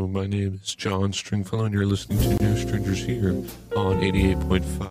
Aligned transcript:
My 0.00 0.28
name 0.28 0.60
is 0.62 0.76
John 0.76 1.12
Stringfellow, 1.12 1.64
and 1.64 1.74
you're 1.74 1.84
listening 1.84 2.20
to 2.20 2.44
New 2.44 2.56
Strangers 2.56 3.02
Here 3.02 3.30
on 3.30 3.96
88.5. 4.00 4.90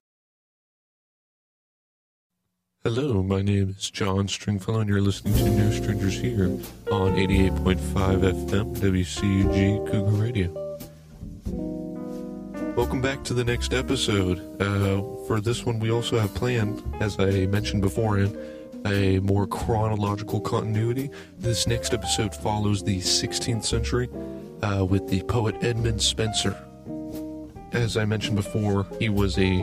Hello, 2.84 3.24
my 3.24 3.42
name 3.42 3.70
is 3.70 3.90
John 3.90 4.28
Stringfellow, 4.28 4.82
and 4.82 4.90
you're 4.90 5.00
listening 5.00 5.34
to 5.36 5.50
New 5.50 5.72
Strangers 5.72 6.20
Here 6.20 6.48
on 6.92 7.16
88.5 7.16 7.78
FM 8.50 8.76
WCUG 8.76 9.90
Cougar 9.90 10.12
Radio. 10.12 10.52
Welcome 12.76 13.00
back 13.00 13.24
to 13.24 13.34
the 13.34 13.46
next 13.46 13.74
episode. 13.74 14.40
Uh, 14.62 15.02
for 15.26 15.40
this 15.40 15.66
one, 15.66 15.80
we 15.80 15.90
also 15.90 16.20
have 16.20 16.36
planned, 16.36 16.84
as 17.00 17.18
I 17.18 17.46
mentioned 17.46 17.82
beforehand, 17.82 18.38
a 18.86 19.20
more 19.20 19.48
chronological 19.48 20.42
continuity. 20.42 21.10
This 21.40 21.66
next 21.66 21.94
episode 21.94 22.36
follows 22.36 22.84
the 22.84 23.00
16th 23.00 23.64
century 23.64 24.10
uh, 24.62 24.86
with 24.86 25.08
the 25.08 25.22
poet 25.24 25.56
Edmund 25.62 26.02
Spenser. 26.02 26.58
As 27.74 27.98
I 27.98 28.06
mentioned 28.06 28.36
before, 28.36 28.88
he 29.00 29.10
was 29.10 29.38
a 29.38 29.62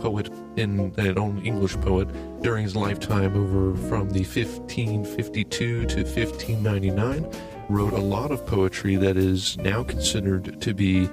poet 0.00 0.30
in 0.56 0.92
an 0.96 1.18
own 1.18 1.44
English 1.44 1.76
poet 1.80 2.08
during 2.42 2.64
his 2.64 2.76
lifetime 2.76 3.36
over 3.36 3.76
from 3.88 4.10
the 4.10 4.20
1552 4.20 5.86
to 5.86 5.96
1599 5.96 7.26
wrote 7.68 7.92
a 7.92 8.00
lot 8.00 8.30
of 8.30 8.46
poetry 8.46 8.96
that 8.96 9.16
is 9.16 9.56
now 9.58 9.82
considered 9.82 10.60
to 10.60 10.72
be 10.72 11.08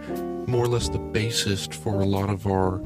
more 0.48 0.64
or 0.64 0.68
less 0.68 0.90
the 0.90 1.00
basis 1.00 1.68
for 1.68 2.02
a 2.02 2.06
lot 2.06 2.30
of 2.30 2.48
our 2.48 2.82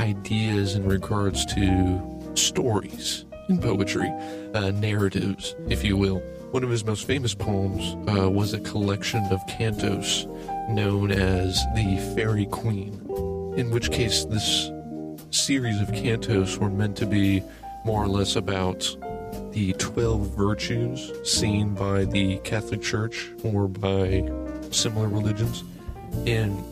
ideas 0.00 0.74
in 0.74 0.84
regards 0.84 1.44
to 1.46 2.32
stories 2.34 3.24
in 3.48 3.58
poetry, 3.58 4.10
uh, 4.54 4.70
narratives, 4.70 5.54
if 5.68 5.84
you 5.84 5.96
will. 5.96 6.22
One 6.52 6.62
of 6.62 6.68
his 6.68 6.84
most 6.84 7.06
famous 7.06 7.32
poems 7.34 7.96
uh, 8.10 8.28
was 8.30 8.52
a 8.52 8.60
collection 8.60 9.24
of 9.32 9.40
cantos 9.46 10.26
known 10.68 11.10
as 11.10 11.58
the 11.74 11.96
Faerie 12.14 12.44
Queene, 12.44 12.92
in 13.56 13.70
which 13.70 13.90
case 13.90 14.26
this 14.26 14.70
series 15.30 15.80
of 15.80 15.88
cantos 15.92 16.58
were 16.58 16.68
meant 16.68 16.94
to 16.98 17.06
be 17.06 17.42
more 17.86 18.04
or 18.04 18.06
less 18.06 18.36
about 18.36 18.80
the 19.52 19.72
12 19.78 20.36
virtues 20.36 21.10
seen 21.24 21.72
by 21.72 22.04
the 22.04 22.36
Catholic 22.40 22.82
Church 22.82 23.30
or 23.44 23.66
by 23.66 24.30
similar 24.70 25.08
religions. 25.08 25.64
And 26.26 26.62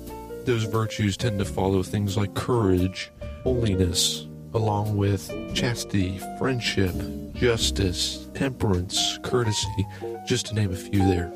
those 0.45 0.65
virtues 0.65 1.17
tend 1.17 1.39
to 1.39 1.47
follow 1.47 1.83
things 1.83 2.19
like 2.19 2.35
courage, 2.35 3.11
holiness, 3.45 4.27
along 4.55 4.97
with 4.97 5.31
chastity, 5.55 6.21
friendship, 6.39 6.95
justice, 7.35 8.29
temperance, 8.35 9.19
courtesy, 9.23 9.87
just 10.27 10.47
to 10.47 10.55
name 10.55 10.73
a 10.73 10.77
few 10.77 11.01
there. 11.01 11.33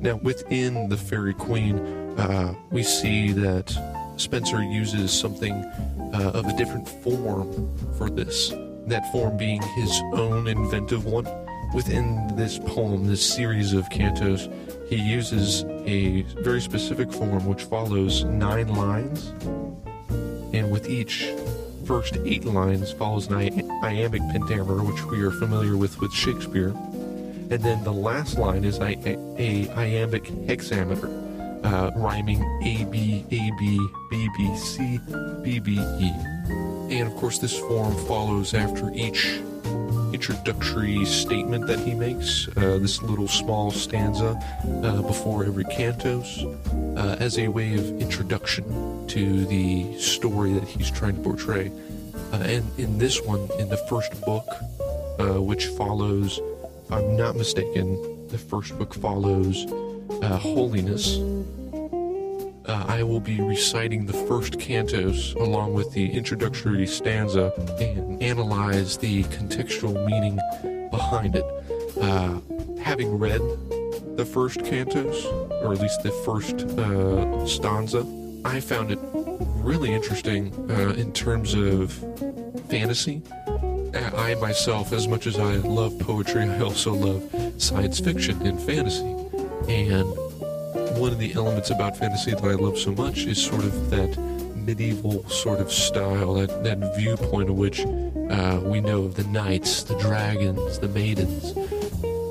Now, 0.00 0.16
within 0.16 0.88
the 0.88 0.96
Faerie 0.96 1.34
Queene, 1.34 1.78
uh, 2.18 2.54
we 2.70 2.82
see 2.82 3.32
that 3.32 3.66
Spenser 4.16 4.62
uses 4.62 5.12
something 5.12 5.52
uh, 6.14 6.32
of 6.34 6.46
a 6.46 6.56
different 6.56 6.88
form 6.88 7.76
for 7.96 8.08
this, 8.08 8.50
that 8.86 9.10
form 9.12 9.36
being 9.36 9.62
his 9.76 9.90
own 10.12 10.48
inventive 10.48 11.04
one. 11.04 11.26
Within 11.74 12.34
this 12.34 12.58
poem, 12.58 13.06
this 13.06 13.34
series 13.34 13.74
of 13.74 13.88
cantos, 13.90 14.50
he 14.88 14.96
uses 14.96 15.64
a 15.84 16.22
very 16.42 16.60
specific 16.60 17.12
form 17.12 17.44
which 17.46 17.64
follows 17.64 18.24
nine 18.24 18.68
lines, 18.74 19.34
and 20.54 20.70
with 20.70 20.88
each 20.88 21.30
first 21.88 22.18
eight 22.26 22.44
lines 22.44 22.92
follows 22.92 23.28
an 23.28 23.34
iambic 23.82 24.20
pentameter, 24.30 24.82
which 24.84 25.02
we 25.04 25.22
are 25.22 25.30
familiar 25.30 25.74
with 25.74 25.98
with 26.02 26.12
Shakespeare, 26.12 26.68
and 26.68 27.62
then 27.64 27.82
the 27.82 27.92
last 27.92 28.38
line 28.38 28.62
is 28.62 28.78
a, 28.78 28.94
iambic 29.74 30.26
hexameter, 30.46 31.08
uh, 31.64 31.90
rhyming 31.96 32.42
A 32.62 32.84
B 32.84 33.24
A 33.30 33.50
B 33.58 33.88
B 34.10 34.28
B 34.36 34.56
C 34.56 35.00
B 35.42 35.58
B 35.60 35.78
E, 35.78 36.12
and 36.94 37.08
of 37.10 37.16
course 37.16 37.38
this 37.38 37.58
form 37.58 37.96
follows 38.06 38.52
after 38.52 38.92
each 38.92 39.40
introductory 40.12 41.04
statement 41.04 41.66
that 41.66 41.78
he 41.80 41.94
makes, 41.94 42.48
uh, 42.56 42.78
this 42.80 43.02
little 43.02 43.28
small 43.28 43.70
stanza 43.70 44.38
uh, 44.82 45.02
before 45.02 45.44
every 45.44 45.64
cantos, 45.64 46.44
uh, 46.96 47.16
as 47.20 47.38
a 47.38 47.48
way 47.48 47.74
of 47.74 48.00
introduction 48.00 48.64
to 49.08 49.44
the 49.46 49.98
story 49.98 50.52
that 50.52 50.64
he's 50.64 50.90
trying 50.90 51.16
to 51.16 51.22
portray. 51.22 51.70
Uh, 52.32 52.36
and 52.36 52.78
in 52.78 52.98
this 52.98 53.22
one, 53.22 53.48
in 53.58 53.68
the 53.68 53.76
first 53.88 54.20
book, 54.24 54.46
uh, 55.18 55.40
which 55.40 55.66
follows, 55.66 56.40
if 56.84 56.92
I'm 56.92 57.16
not 57.16 57.36
mistaken, 57.36 58.28
the 58.28 58.38
first 58.38 58.78
book 58.78 58.94
follows 58.94 59.66
uh, 60.22 60.36
Holiness. 60.36 61.18
Uh, 62.68 62.84
I 62.86 63.02
will 63.02 63.20
be 63.20 63.40
reciting 63.40 64.04
the 64.04 64.12
first 64.12 64.58
cantos 64.58 65.34
along 65.36 65.72
with 65.72 65.90
the 65.92 66.12
introductory 66.12 66.86
stanza 66.86 67.50
and 67.80 68.22
analyze 68.22 68.98
the 68.98 69.24
contextual 69.24 70.04
meaning 70.04 70.38
behind 70.90 71.34
it. 71.34 71.44
Uh, 71.98 72.40
having 72.78 73.18
read 73.18 73.40
the 74.18 74.24
first 74.26 74.58
cantos, 74.58 75.24
or 75.62 75.72
at 75.72 75.80
least 75.80 76.02
the 76.02 76.10
first 76.26 76.60
uh, 76.78 77.46
stanza, 77.46 78.06
I 78.44 78.60
found 78.60 78.92
it 78.92 78.98
really 79.64 79.94
interesting 79.94 80.52
uh, 80.70 80.90
in 80.90 81.12
terms 81.12 81.54
of 81.54 81.92
fantasy. 82.68 83.22
Uh, 83.46 84.10
I 84.14 84.34
myself, 84.42 84.92
as 84.92 85.08
much 85.08 85.26
as 85.26 85.38
I 85.38 85.56
love 85.56 85.98
poetry, 85.98 86.42
I 86.42 86.60
also 86.60 86.92
love 86.92 87.22
science 87.56 87.98
fiction 87.98 88.46
and 88.46 88.60
fantasy. 88.60 89.16
And 89.68 90.27
one 90.98 91.12
of 91.12 91.18
the 91.18 91.32
elements 91.34 91.70
about 91.70 91.96
fantasy 91.96 92.32
that 92.32 92.42
I 92.42 92.54
love 92.54 92.76
so 92.76 92.90
much 92.90 93.18
is 93.26 93.40
sort 93.40 93.62
of 93.62 93.90
that 93.90 94.18
medieval 94.56 95.26
sort 95.28 95.60
of 95.60 95.72
style, 95.72 96.34
that, 96.34 96.64
that 96.64 96.96
viewpoint 96.96 97.50
of 97.50 97.56
which 97.56 97.80
uh, 97.80 98.60
we 98.64 98.80
know 98.80 99.04
of 99.04 99.14
the 99.14 99.24
knights, 99.24 99.84
the 99.84 99.96
dragons, 99.98 100.78
the 100.80 100.88
maidens. 100.88 101.54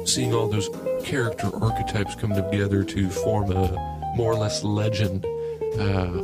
Seeing 0.10 0.34
all 0.34 0.48
those 0.48 0.70
character 1.04 1.50
archetypes 1.62 2.16
come 2.16 2.34
together 2.34 2.84
to 2.84 3.10
form 3.10 3.52
a 3.52 3.72
more 4.16 4.34
or 4.34 4.36
less 4.36 4.64
legend. 4.64 5.26
Uh, 5.80 6.24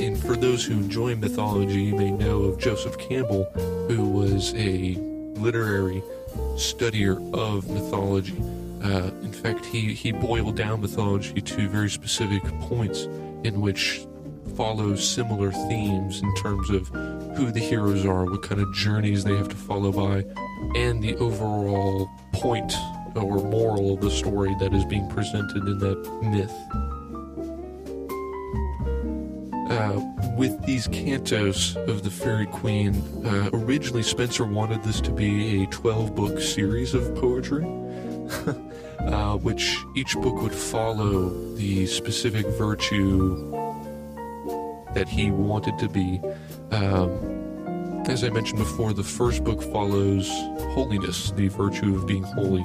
and 0.00 0.18
for 0.18 0.36
those 0.36 0.64
who 0.64 0.74
enjoy 0.74 1.14
mythology, 1.16 1.82
you 1.82 1.94
may 1.94 2.10
know 2.10 2.42
of 2.44 2.58
Joseph 2.58 2.98
Campbell, 2.98 3.44
who 3.88 4.08
was 4.08 4.54
a 4.54 4.96
literary 5.36 6.02
studier 6.56 7.16
of 7.34 7.68
mythology. 7.68 8.40
Uh, 8.84 9.10
in 9.22 9.32
fact, 9.32 9.64
he, 9.64 9.94
he 9.94 10.12
boiled 10.12 10.56
down 10.56 10.82
mythology 10.82 11.40
to 11.40 11.68
very 11.68 11.88
specific 11.88 12.42
points 12.60 13.04
in 13.42 13.62
which 13.62 14.06
follows 14.56 15.08
similar 15.08 15.50
themes 15.50 16.20
in 16.20 16.34
terms 16.34 16.68
of 16.68 16.86
who 17.34 17.50
the 17.50 17.60
heroes 17.60 18.04
are, 18.04 18.26
what 18.26 18.42
kind 18.42 18.60
of 18.60 18.72
journeys 18.74 19.24
they 19.24 19.34
have 19.34 19.48
to 19.48 19.56
follow 19.56 19.90
by, 19.90 20.24
and 20.76 21.02
the 21.02 21.16
overall 21.16 22.10
point 22.32 22.74
or 23.14 23.42
moral 23.44 23.94
of 23.94 24.00
the 24.00 24.10
story 24.10 24.54
that 24.60 24.74
is 24.74 24.84
being 24.84 25.08
presented 25.08 25.66
in 25.66 25.78
that 25.78 25.98
myth. 26.22 26.52
Uh, 29.70 29.98
with 30.36 30.62
these 30.66 30.88
cantos 30.88 31.76
of 31.88 32.02
the 32.02 32.10
Faerie 32.10 32.46
Queene, 32.46 32.94
uh, 33.24 33.50
originally 33.52 34.02
Spenser 34.02 34.44
wanted 34.44 34.82
this 34.82 35.00
to 35.00 35.10
be 35.10 35.62
a 35.62 35.66
12 35.68 36.14
book 36.14 36.38
series 36.38 36.92
of 36.92 37.14
poetry. 37.14 37.64
uh, 39.00 39.36
which 39.36 39.76
each 39.94 40.14
book 40.14 40.42
would 40.42 40.54
follow 40.54 41.30
the 41.56 41.86
specific 41.86 42.46
virtue 42.46 43.50
that 44.94 45.08
he 45.08 45.30
wanted 45.30 45.78
to 45.78 45.88
be. 45.88 46.20
Um, 46.70 48.02
as 48.06 48.22
I 48.22 48.28
mentioned 48.28 48.58
before, 48.58 48.92
the 48.92 49.02
first 49.02 49.44
book 49.44 49.62
follows 49.62 50.28
holiness, 50.74 51.30
the 51.32 51.48
virtue 51.48 51.96
of 51.96 52.06
being 52.06 52.22
holy. 52.22 52.62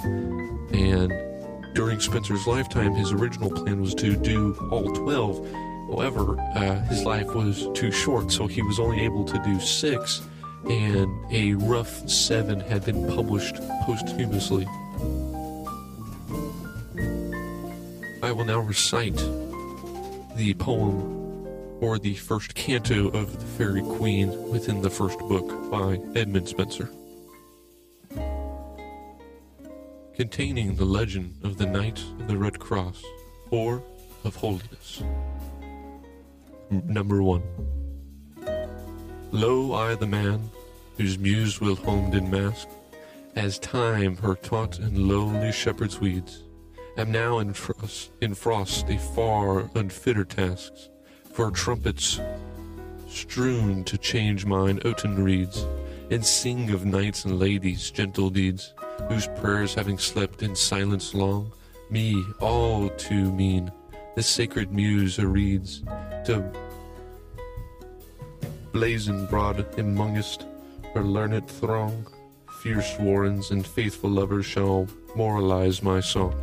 And 0.73 1.11
during 1.73 1.99
Spenser's 1.99 2.45
lifetime, 2.45 2.93
his 2.93 3.11
original 3.11 3.49
plan 3.49 3.81
was 3.81 3.95
to 3.95 4.15
do 4.15 4.55
all 4.71 4.83
12. 4.83 5.47
However, 5.91 6.39
uh, 6.55 6.81
his 6.81 7.03
life 7.03 7.33
was 7.33 7.67
too 7.73 7.91
short, 7.91 8.31
so 8.31 8.47
he 8.47 8.61
was 8.61 8.79
only 8.79 9.01
able 9.01 9.23
to 9.25 9.41
do 9.43 9.59
six, 9.59 10.21
and 10.69 11.09
a 11.31 11.53
rough 11.53 12.07
seven 12.07 12.59
had 12.59 12.85
been 12.85 13.07
published 13.07 13.55
posthumously. 13.83 14.67
I 18.29 18.31
will 18.31 18.45
now 18.45 18.59
recite 18.59 19.15
the 20.35 20.53
poem 20.59 21.47
or 21.81 21.97
the 21.97 22.13
first 22.13 22.53
canto 22.53 23.07
of 23.07 23.39
The 23.39 23.45
Faerie 23.57 23.81
Queene 23.81 24.51
within 24.51 24.83
the 24.83 24.89
first 24.91 25.17
book 25.17 25.71
by 25.71 25.99
Edmund 26.15 26.47
Spenser. 26.47 26.91
Containing 30.13 30.75
the 30.75 30.85
legend 30.85 31.37
of 31.41 31.57
the 31.57 31.65
Knight 31.65 32.03
of 32.19 32.27
the 32.27 32.37
Red 32.37 32.59
Cross 32.59 33.03
or 33.49 33.81
of 34.23 34.35
Holiness. 34.35 35.01
Number 36.69 37.23
one. 37.23 37.41
Lo, 39.31 39.73
I 39.73 39.95
the 39.95 40.05
man 40.05 40.51
whose 40.97 41.17
muse 41.17 41.59
will 41.59 41.77
homed 41.77 42.13
in 42.13 42.29
mask, 42.29 42.67
as 43.35 43.57
time 43.57 44.17
her 44.17 44.35
taught 44.35 44.77
in 44.77 45.07
lowly 45.07 45.51
shepherd's 45.51 45.99
weeds 45.99 46.43
am 46.97 47.11
now 47.11 47.39
in 47.39 47.53
frost, 47.53 48.11
in 48.21 48.33
frost 48.33 48.89
a 48.89 48.97
far 48.97 49.63
unfitter 49.75 50.27
tasks, 50.27 50.89
for 51.33 51.51
trumpets 51.51 52.19
strewn 53.07 53.83
to 53.83 53.97
change 53.97 54.45
mine 54.45 54.79
oaten 54.85 55.23
reeds, 55.23 55.65
and 56.11 56.25
sing 56.25 56.71
of 56.71 56.85
knights 56.85 57.25
and 57.25 57.39
ladies' 57.39 57.91
gentle 57.91 58.29
deeds, 58.29 58.73
whose 59.07 59.27
prayers 59.39 59.73
having 59.73 59.97
slept 59.97 60.43
in 60.43 60.55
silence 60.55 61.13
long, 61.13 61.51
me 61.89 62.23
all 62.39 62.89
too 62.89 63.31
mean, 63.33 63.71
the 64.15 64.23
sacred 64.23 64.71
muse 64.71 65.17
reads, 65.19 65.83
to 66.25 66.43
blazon 68.71 69.25
broad 69.27 69.65
amongst 69.79 70.45
her 70.93 71.03
learned 71.03 71.47
throng, 71.47 72.05
fierce 72.61 72.97
warrens 72.99 73.51
and 73.51 73.65
faithful 73.65 74.09
lovers 74.09 74.45
shall 74.45 74.87
moralize 75.15 75.81
my 75.81 75.99
song. 75.99 76.35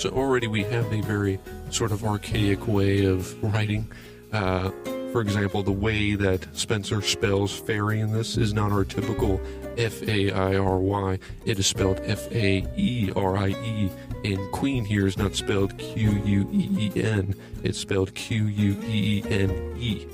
So 0.00 0.08
already 0.08 0.46
we 0.46 0.62
have 0.62 0.90
a 0.94 1.02
very 1.02 1.38
sort 1.68 1.92
of 1.92 2.06
archaic 2.06 2.66
way 2.66 3.04
of 3.04 3.36
writing. 3.44 3.86
Uh, 4.32 4.70
for 5.12 5.20
example, 5.20 5.62
the 5.62 5.72
way 5.72 6.14
that 6.14 6.40
Spenser 6.54 7.02
spells 7.02 7.54
fairy 7.54 8.00
in 8.00 8.10
this 8.10 8.38
is 8.38 8.54
not 8.54 8.72
our 8.72 8.86
typical 8.86 9.38
F 9.76 10.02
A 10.08 10.32
I 10.32 10.56
R 10.56 10.78
Y. 10.78 11.18
It 11.44 11.58
is 11.58 11.66
spelled 11.66 12.00
F 12.04 12.32
A 12.32 12.66
E 12.78 13.12
R 13.14 13.36
I 13.36 13.48
E, 13.48 13.90
and 14.24 14.50
queen 14.52 14.86
here 14.86 15.06
is 15.06 15.18
not 15.18 15.34
spelled 15.34 15.76
Q 15.76 16.12
U 16.12 16.48
E 16.50 16.90
E 16.94 17.02
N. 17.02 17.34
It's 17.62 17.78
spelled 17.78 18.14
Q 18.14 18.46
U 18.46 18.82
E 18.82 19.22
E 19.22 19.22
N 19.28 19.76
E. 19.78 20.06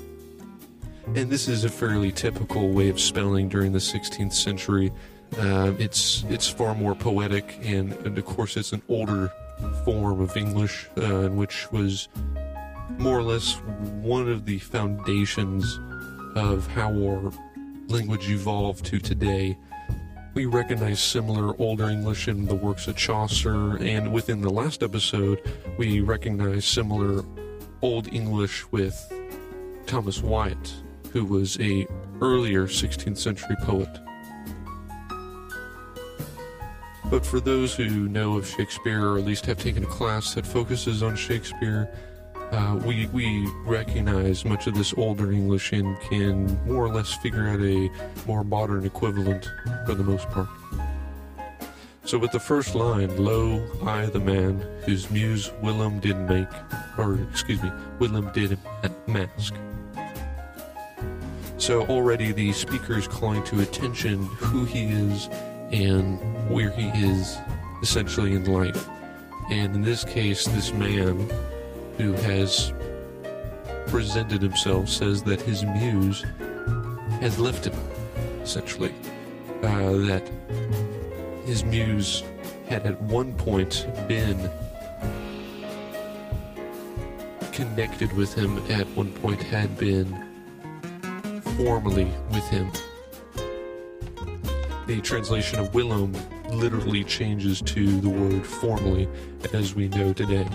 And 1.15 1.29
this 1.29 1.47
is 1.47 1.63
a 1.63 1.69
fairly 1.69 2.11
typical 2.11 2.71
way 2.71 2.89
of 2.89 2.99
spelling 2.99 3.47
during 3.47 3.71
the 3.71 3.79
16th 3.79 4.33
century. 4.33 4.91
Uh, 5.39 5.71
it's 5.79 6.25
it's 6.27 6.49
far 6.49 6.75
more 6.75 6.93
poetic, 6.93 7.57
and, 7.63 7.93
and, 8.05 8.17
of 8.17 8.25
course, 8.25 8.57
it's 8.57 8.73
an 8.73 8.81
older 8.89 9.31
form 9.83 10.21
of 10.21 10.35
English, 10.35 10.89
uh, 10.97 11.27
which 11.29 11.71
was 11.71 12.07
more 12.97 13.17
or 13.17 13.23
less 13.23 13.55
one 14.01 14.29
of 14.29 14.45
the 14.45 14.59
foundations 14.59 15.79
of 16.35 16.67
how 16.67 16.89
our 16.89 17.31
language 17.87 18.29
evolved 18.29 18.85
to 18.85 18.99
today. 18.99 19.57
We 20.33 20.45
recognize 20.45 20.99
similar 20.99 21.59
Older 21.59 21.89
English 21.89 22.27
in 22.27 22.45
the 22.45 22.55
works 22.55 22.87
of 22.87 22.95
Chaucer, 22.95 23.77
and 23.77 24.13
within 24.13 24.41
the 24.41 24.49
last 24.49 24.83
episode, 24.83 25.41
we 25.77 26.01
recognize 26.01 26.65
similar 26.65 27.23
Old 27.81 28.13
English 28.13 28.71
with 28.71 28.95
Thomas 29.87 30.21
Wyatt, 30.21 30.73
who 31.11 31.25
was 31.25 31.59
a 31.59 31.87
earlier 32.21 32.67
16th 32.67 33.17
century 33.17 33.55
poet. 33.61 33.89
But 37.09 37.25
for 37.25 37.39
those 37.39 37.73
who 37.73 38.09
know 38.09 38.37
of 38.37 38.45
Shakespeare, 38.45 39.07
or 39.07 39.17
at 39.17 39.23
least 39.23 39.45
have 39.45 39.57
taken 39.57 39.83
a 39.83 39.87
class 39.87 40.33
that 40.33 40.45
focuses 40.45 41.01
on 41.01 41.15
Shakespeare, 41.15 41.89
uh, 42.51 42.79
we, 42.85 43.07
we 43.07 43.49
recognize 43.65 44.43
much 44.43 44.67
of 44.67 44.75
this 44.75 44.93
older 44.97 45.31
English 45.31 45.71
and 45.71 45.97
can 46.01 46.45
more 46.65 46.83
or 46.83 46.89
less 46.89 47.13
figure 47.15 47.47
out 47.47 47.61
a 47.61 47.89
more 48.25 48.43
modern 48.43 48.85
equivalent 48.85 49.49
for 49.85 49.93
the 49.93 50.03
most 50.03 50.29
part. 50.29 50.49
So, 52.03 52.17
with 52.17 52.31
the 52.31 52.39
first 52.39 52.75
line, 52.75 53.15
Lo, 53.17 53.65
I 53.85 54.05
the 54.07 54.19
man 54.19 54.59
whose 54.85 55.09
muse 55.09 55.49
Whilom 55.61 56.01
did 56.01 56.17
make, 56.17 56.47
or 56.97 57.19
excuse 57.31 57.61
me, 57.61 57.69
Whilom 57.99 58.33
did 58.33 58.57
mask. 59.07 59.53
So, 61.57 61.85
already 61.87 62.31
the 62.33 62.51
speaker 62.53 62.97
is 62.97 63.07
calling 63.07 63.43
to 63.45 63.61
attention 63.61 64.23
who 64.23 64.63
he 64.65 64.85
is 64.85 65.29
and 65.71 66.19
where 66.49 66.69
he 66.71 66.87
is 66.89 67.37
essentially 67.81 68.33
in 68.33 68.45
life. 68.45 68.87
And 69.49 69.75
in 69.75 69.81
this 69.81 70.03
case, 70.03 70.45
this 70.45 70.73
man 70.73 71.29
who 71.97 72.13
has 72.13 72.73
presented 73.87 74.41
himself 74.41 74.89
says 74.89 75.23
that 75.23 75.41
his 75.41 75.63
muse 75.63 76.25
has 77.21 77.39
left 77.39 77.65
him, 77.65 77.75
essentially. 78.43 78.93
Uh, 79.63 79.93
that 80.05 80.29
his 81.45 81.63
muse 81.63 82.23
had 82.67 82.85
at 82.85 83.01
one 83.01 83.33
point 83.33 83.87
been 84.07 84.49
connected 87.53 88.13
with 88.13 88.33
him, 88.35 88.57
at 88.69 88.85
one 88.89 89.11
point 89.13 89.41
had 89.41 89.75
been 89.77 90.05
formally 91.55 92.11
with 92.31 92.43
him. 92.49 92.71
The 94.87 95.01
translation 95.01 95.59
of 95.59 95.73
Whilom 95.73 96.15
literally 96.49 97.03
changes 97.03 97.61
to 97.63 97.99
the 97.99 98.07
word 98.07 98.45
formally, 98.45 99.09
as 99.51 99.75
we 99.75 99.89
know 99.89 100.13
today. 100.13 100.47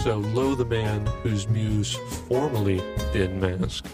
So, 0.00 0.18
lo 0.18 0.54
the 0.54 0.66
man 0.66 1.06
whose 1.22 1.48
muse 1.48 1.96
formerly 2.28 2.82
did 3.14 3.34
mask, 3.40 3.86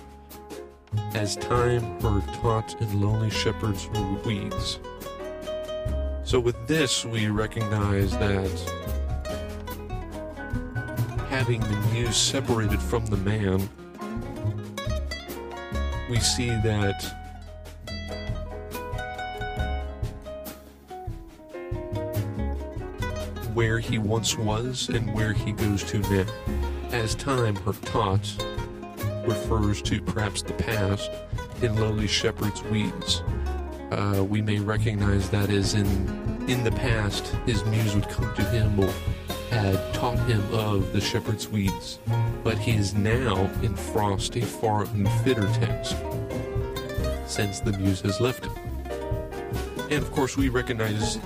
as 1.15 1.37
time 1.37 1.83
her 2.01 2.21
taught 2.41 2.75
in 2.81 3.01
lonely 3.01 3.31
shepherds' 3.31 3.89
weeds. 4.25 4.81
So, 6.25 6.41
with 6.41 6.57
this, 6.67 7.05
we 7.05 7.29
recognize 7.29 8.11
that 8.19 8.51
having 11.29 11.61
the 11.61 11.77
muse 11.93 12.17
separated 12.17 12.83
from 12.83 13.07
the 13.07 13.19
man, 13.19 13.69
we 16.11 16.19
see 16.19 16.49
that 16.49 17.26
where 23.57 23.79
he 23.79 23.97
once 23.97 24.37
was 24.37 24.91
and 24.91 25.15
where 25.15 25.33
he 25.33 25.51
goes 25.51 25.83
to 25.83 25.99
now. 26.11 26.27
As 26.93 27.15
time 27.15 27.57
her 27.57 27.73
taught 27.73 28.37
refers 29.27 29.81
to 29.81 29.99
perhaps 30.03 30.43
the 30.43 30.53
past 30.53 31.11
in 31.63 31.75
lowly 31.75 32.07
shepherd's 32.07 32.63
weeds. 32.65 33.23
Uh, 33.91 34.23
we 34.29 34.43
may 34.43 34.59
recognize 34.59 35.31
that 35.31 35.49
as 35.49 35.73
in 35.73 35.87
in 36.49 36.65
the 36.65 36.73
past 36.73 37.29
his 37.47 37.65
muse 37.65 37.95
would 37.95 38.07
come 38.11 38.31
to 38.35 38.45
him 38.45 38.79
or 38.79 38.93
had 39.49 39.95
taught 39.95 40.19
him 40.29 40.43
of 40.53 40.93
the 40.93 41.01
shepherd's 41.01 41.49
weeds, 41.49 41.99
but 42.45 42.59
he 42.59 42.73
is 42.73 42.93
now 42.93 43.51
in 43.63 43.75
frost 43.75 44.37
a 44.37 44.45
far 44.45 44.85
unfitter 44.85 45.51
task, 45.55 45.97
since 47.27 47.61
the 47.61 47.73
muse 47.79 48.03
has 48.03 48.21
left 48.21 48.45
him. 48.45 48.53
And 49.91 50.03
of 50.03 50.13
course, 50.13 50.37
we 50.37 50.51
recognize 50.51 51.19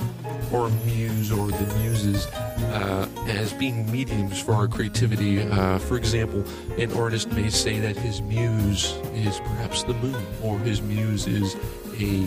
or 0.52 0.68
muse 0.84 1.30
or 1.30 1.48
the 1.48 1.74
muses 1.78 2.26
uh, 2.26 3.08
as 3.26 3.52
being 3.54 3.90
mediums 3.90 4.40
for 4.40 4.52
our 4.52 4.68
creativity. 4.68 5.42
Uh, 5.42 5.78
for 5.78 5.96
example, 5.96 6.44
an 6.78 6.92
artist 6.92 7.30
may 7.32 7.48
say 7.48 7.78
that 7.78 7.96
his 7.96 8.20
muse 8.22 8.92
is 9.14 9.38
perhaps 9.40 9.82
the 9.84 9.94
moon, 9.94 10.26
or 10.42 10.58
his 10.60 10.82
muse 10.82 11.26
is 11.26 11.54
a 11.94 12.24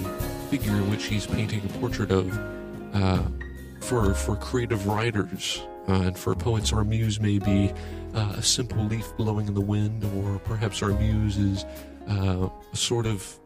figure 0.49 0.73
in 0.73 0.89
which 0.89 1.05
he's 1.05 1.25
painting 1.25 1.61
a 1.65 1.79
portrait 1.79 2.11
of. 2.11 2.31
Uh, 2.93 3.23
for 3.83 4.13
for 4.13 4.35
creative 4.37 4.87
writers 4.87 5.61
uh, 5.89 5.93
and 5.93 6.17
for 6.17 6.33
poets, 6.35 6.71
our 6.71 6.83
muse 6.83 7.19
may 7.19 7.37
be 7.37 7.71
uh, 8.13 8.35
a 8.37 8.41
simple 8.41 8.81
leaf 8.85 9.15
blowing 9.17 9.47
in 9.47 9.53
the 9.53 9.61
wind, 9.61 10.03
or 10.15 10.39
perhaps 10.39 10.81
our 10.81 10.91
muse 10.91 11.37
is 11.37 11.65
uh, 12.09 12.47
a 12.71 12.75
sort 12.75 13.05
of 13.05 13.37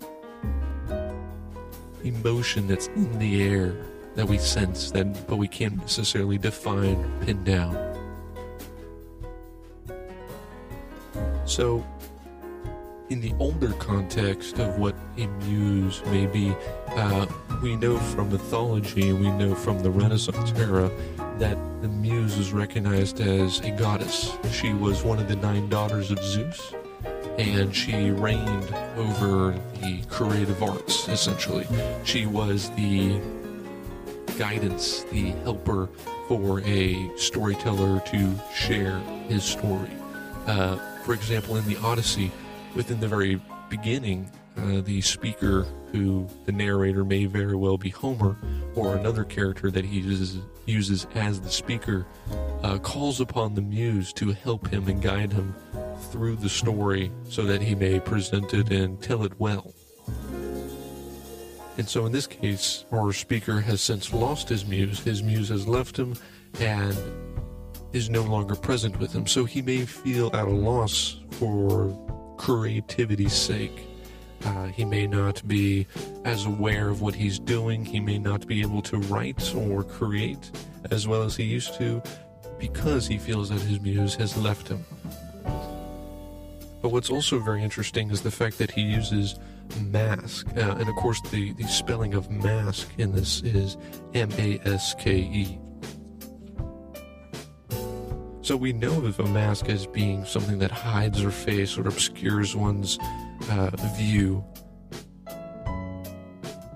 emotion 2.03 2.67
that's 2.67 2.87
in 2.87 3.17
the 3.19 3.41
air 3.41 3.75
that 4.17 4.27
we 4.27 4.39
sense 4.39 4.89
that 4.89 5.05
but 5.27 5.35
we 5.37 5.47
can't 5.47 5.77
necessarily 5.77 6.39
define 6.39 6.97
pin 7.21 7.43
down. 7.43 7.77
So 11.45 11.85
in 13.09 13.21
the 13.21 13.31
older 13.39 13.71
context 13.73 14.57
of 14.57 14.79
what 14.79 14.95
a 15.17 15.27
muse 15.45 16.03
may 16.07 16.25
be 16.25 16.51
uh, 16.89 17.27
we 17.61 17.75
know 17.75 17.97
from 17.97 18.31
mythology 18.31 19.13
we 19.13 19.29
know 19.31 19.53
from 19.53 19.79
the 19.79 19.89
renaissance 19.91 20.51
era 20.57 20.91
that 21.37 21.57
the 21.83 21.87
muse 21.87 22.37
was 22.37 22.51
recognized 22.51 23.21
as 23.21 23.59
a 23.59 23.69
goddess. 23.69 24.35
She 24.51 24.73
was 24.73 25.03
one 25.03 25.19
of 25.19 25.27
the 25.27 25.35
nine 25.35 25.69
daughters 25.69 26.09
of 26.09 26.21
zeus 26.23 26.73
and 27.37 27.73
she 27.75 28.09
reigned 28.09 28.73
over 28.97 29.51
the 29.75 30.01
creative 30.09 30.63
arts 30.63 31.07
essentially. 31.07 31.67
She 32.03 32.25
was 32.25 32.71
the 32.71 33.21
guidance, 34.37 35.03
the 35.05 35.31
helper 35.43 35.89
for 36.27 36.61
a 36.61 37.11
storyteller 37.17 37.99
to 38.01 38.39
share 38.53 38.99
his 39.27 39.43
story. 39.43 39.91
Uh, 40.45 40.77
for 41.03 41.13
example, 41.13 41.55
in 41.55 41.65
the 41.65 41.77
Odyssey, 41.77 42.31
within 42.75 42.99
the 42.99 43.07
very 43.07 43.41
beginning, 43.69 44.29
uh, 44.57 44.81
the 44.81 45.01
speaker, 45.01 45.65
who 45.91 46.27
the 46.45 46.51
narrator 46.51 47.03
may 47.05 47.25
very 47.25 47.55
well 47.55 47.77
be 47.77 47.89
Homer 47.89 48.37
or 48.75 48.95
another 48.95 49.23
character 49.23 49.71
that 49.71 49.85
he 49.85 49.99
uses, 49.99 50.39
uses 50.65 51.07
as 51.15 51.39
the 51.39 51.49
speaker, 51.49 52.05
uh, 52.63 52.77
calls 52.79 53.21
upon 53.21 53.55
the 53.55 53.61
muse 53.61 54.11
to 54.13 54.31
help 54.31 54.67
him 54.67 54.87
and 54.87 55.01
guide 55.01 55.31
him 55.31 55.55
through 56.11 56.35
the 56.35 56.49
story 56.49 57.11
so 57.29 57.43
that 57.43 57.61
he 57.61 57.75
may 57.75 57.99
present 57.99 58.53
it 58.53 58.71
and 58.71 59.01
tell 59.01 59.23
it 59.23 59.39
well. 59.39 59.73
And 61.77 61.87
so 61.87 62.05
in 62.07 62.11
this 62.11 62.25
case, 62.25 62.85
our 62.91 63.13
speaker 63.13 63.61
has 63.61 63.81
since 63.81 64.11
lost 64.11 64.49
his 64.49 64.65
muse. 64.65 64.99
His 64.99 65.21
muse 65.21 65.49
has 65.49 65.67
left 65.67 65.97
him 65.97 66.15
and 66.59 66.97
is 67.93 68.09
no 68.09 68.23
longer 68.23 68.55
present 68.55 68.99
with 68.99 69.13
him. 69.13 69.27
So 69.27 69.45
he 69.45 69.61
may 69.61 69.85
feel 69.85 70.35
at 70.35 70.47
a 70.47 70.51
loss 70.51 71.19
for 71.31 71.95
creativity's 72.37 73.33
sake. 73.33 73.85
Uh, 74.43 74.67
he 74.67 74.85
may 74.85 75.07
not 75.07 75.47
be 75.47 75.87
as 76.25 76.45
aware 76.45 76.89
of 76.89 77.01
what 77.01 77.13
he's 77.13 77.39
doing. 77.39 77.85
He 77.85 77.99
may 77.99 78.17
not 78.17 78.47
be 78.47 78.61
able 78.61 78.81
to 78.83 78.97
write 78.97 79.55
or 79.55 79.83
create 79.83 80.51
as 80.91 81.07
well 81.07 81.23
as 81.23 81.35
he 81.35 81.43
used 81.43 81.75
to 81.75 82.01
because 82.59 83.07
he 83.07 83.17
feels 83.17 83.49
that 83.49 83.61
his 83.61 83.79
muse 83.79 84.15
has 84.15 84.35
left 84.37 84.67
him. 84.67 84.83
But 86.81 86.89
what's 86.89 87.09
also 87.09 87.39
very 87.39 87.63
interesting 87.63 88.11
is 88.11 88.21
the 88.21 88.31
fact 88.31 88.57
that 88.59 88.71
he 88.71 88.81
uses 88.81 89.39
mask. 89.81 90.47
Uh, 90.55 90.75
and 90.79 90.89
of 90.89 90.95
course, 90.95 91.21
the, 91.29 91.53
the 91.53 91.67
spelling 91.67 92.13
of 92.13 92.29
mask 92.29 92.89
in 92.97 93.11
this 93.13 93.41
is 93.41 93.77
M 94.13 94.29
A 94.37 94.59
S 94.65 94.95
K 94.99 95.17
E. 95.17 95.59
So 98.41 98.55
we 98.55 98.71
know 98.71 99.05
of 99.05 99.19
a 99.19 99.27
mask 99.27 99.67
as 99.67 99.85
being 99.85 100.23
something 100.23 100.59
that 100.59 100.71
hides 100.71 101.23
our 101.23 101.31
face 101.31 101.77
or 101.77 101.81
obscures 101.81 102.55
one's 102.55 102.97
uh, 103.49 103.71
view. 103.97 104.43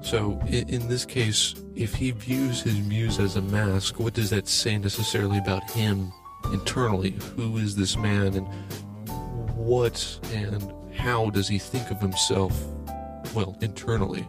So 0.01 0.37
in, 0.47 0.67
in 0.67 0.87
this 0.89 1.05
case, 1.05 1.55
if 1.73 1.95
he 1.95 2.11
views 2.11 2.61
his 2.61 2.77
muse 2.81 3.19
as 3.19 3.37
a 3.37 3.41
mask, 3.41 3.99
what 3.99 4.13
does 4.13 4.29
that 4.31 4.49
say 4.49 4.77
necessarily 4.77 5.37
about 5.37 5.69
him 5.71 6.11
internally? 6.51 7.11
Who 7.37 7.57
is 7.57 7.77
this 7.77 7.95
man 7.95 8.33
and 8.33 8.47
what 9.55 10.19
and 10.33 10.73
how 10.93 11.29
does 11.29 11.47
he 11.47 11.57
think 11.57 11.89
of 11.89 12.01
himself, 12.01 12.53
well, 13.33 13.57
internally? 13.61 14.27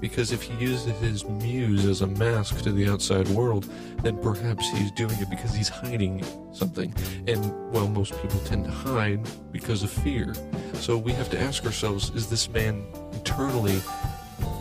Because 0.00 0.30
if 0.30 0.42
he 0.42 0.54
uses 0.54 0.96
his 1.00 1.24
muse 1.24 1.84
as 1.84 2.02
a 2.02 2.06
mask 2.06 2.62
to 2.62 2.72
the 2.72 2.88
outside 2.88 3.26
world, 3.28 3.68
then 4.02 4.16
perhaps 4.18 4.68
he's 4.70 4.92
doing 4.92 5.16
it 5.18 5.28
because 5.28 5.52
he's 5.54 5.68
hiding 5.68 6.24
something. 6.52 6.94
And, 7.26 7.72
well, 7.72 7.88
most 7.88 8.20
people 8.22 8.38
tend 8.40 8.64
to 8.64 8.70
hide 8.70 9.20
because 9.50 9.82
of 9.82 9.90
fear. 9.90 10.34
So 10.74 10.96
we 10.96 11.12
have 11.12 11.30
to 11.30 11.40
ask 11.40 11.64
ourselves 11.64 12.10
is 12.10 12.28
this 12.28 12.48
man 12.48 12.86
internally 13.12 13.80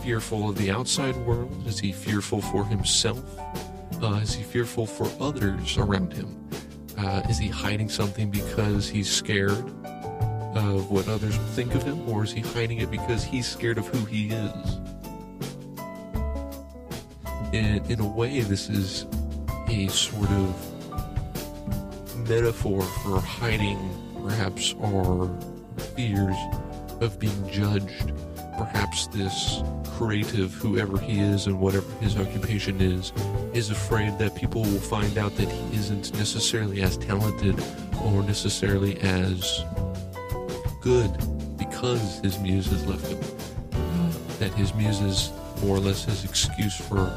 fearful 0.02 0.50
of 0.50 0.58
the 0.58 0.72
outside 0.72 1.16
world? 1.18 1.68
Is 1.68 1.80
he 1.80 1.92
fearful 1.92 2.42
for 2.42 2.66
himself? 2.66 3.24
Uh, 4.02 4.20
is 4.24 4.34
he 4.34 4.44
fearful 4.44 4.86
for 4.86 5.12
others 5.20 5.78
around 5.78 6.14
him? 6.14 6.48
Uh, 6.98 7.22
is 7.30 7.38
he 7.38 7.48
hiding 7.48 7.90
something 7.90 8.32
because 8.32 8.90
he's 8.90 9.10
scared 9.10 9.66
of 10.58 10.90
what 10.90 11.08
others 11.08 11.36
think 11.56 11.76
of 11.76 11.84
him? 11.84 12.10
Or 12.10 12.24
is 12.24 12.32
he 12.32 12.42
hiding 12.42 12.80
it 12.80 12.92
because 12.92 13.24
he's 13.24 13.48
scared 13.48 13.78
of 13.78 13.88
who 13.88 14.06
he 14.06 14.30
is? 14.30 14.80
And 17.54 17.90
in 17.90 18.00
a 18.00 18.08
way, 18.08 18.42
this 18.42 18.70
is 18.70 19.06
a 19.68 19.88
sort 19.88 20.30
of 20.30 22.28
metaphor 22.28 22.82
for 22.82 23.20
hiding 23.20 23.80
perhaps 24.22 24.76
our 24.84 25.30
fears 25.96 26.36
of 27.00 27.20
being 27.20 27.50
judged. 27.50 28.12
Perhaps 28.58 29.08
this 29.08 29.62
creative, 29.98 30.54
whoever 30.54 31.00
he 31.00 31.20
is 31.20 31.48
and 31.48 31.60
whatever 31.60 31.90
his 32.00 32.18
occupation 32.18 32.82
is, 32.82 33.14
is 33.54 33.70
afraid 33.70 34.18
that 34.20 34.36
people 34.36 34.62
will 34.62 34.80
find 34.80 35.18
out 35.18 35.36
that 35.38 35.48
he 35.48 35.78
isn't 35.78 36.14
necessarily 36.16 36.82
as 36.82 36.98
talented 36.98 37.64
or 38.04 38.24
necessarily 38.24 39.00
as 39.02 39.64
good 40.88 41.58
because 41.58 42.20
his 42.20 42.40
muse 42.40 42.68
has 42.68 42.88
left 42.88 43.08
him. 43.08 43.20
that 44.40 44.54
his 44.54 44.74
muse 44.74 45.02
is 45.02 45.34
more 45.62 45.76
or 45.76 45.80
less 45.80 46.06
his 46.06 46.24
excuse 46.24 46.78
for 46.78 47.08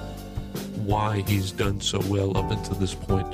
why 0.85 1.23
he's 1.29 1.53
done 1.53 1.81
so 1.81 2.01
well 2.09 2.37
up 2.37 2.51
until 2.51 2.75
this 2.75 2.97
point. 2.97 3.33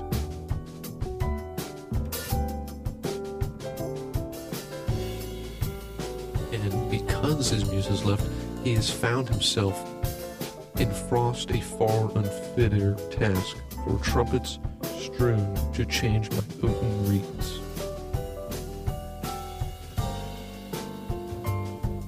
And 6.52 6.90
because 6.90 7.49
his 7.49 7.64
muse 7.71 7.87
has 7.87 8.05
left, 8.05 8.28
he 8.62 8.75
has 8.75 8.90
found 8.90 9.31
himself 9.31 9.88
in 10.78 10.90
frost 11.09 11.50
a 11.50 11.62
far 11.62 12.11
unfitter 12.11 12.95
task 13.11 13.57
for 13.87 13.99
trumpets 14.00 14.59
strewn 14.99 15.57
to 15.73 15.87
change 15.87 16.31
my 16.33 16.43
oaten 16.62 17.09
reeds. 17.09 17.55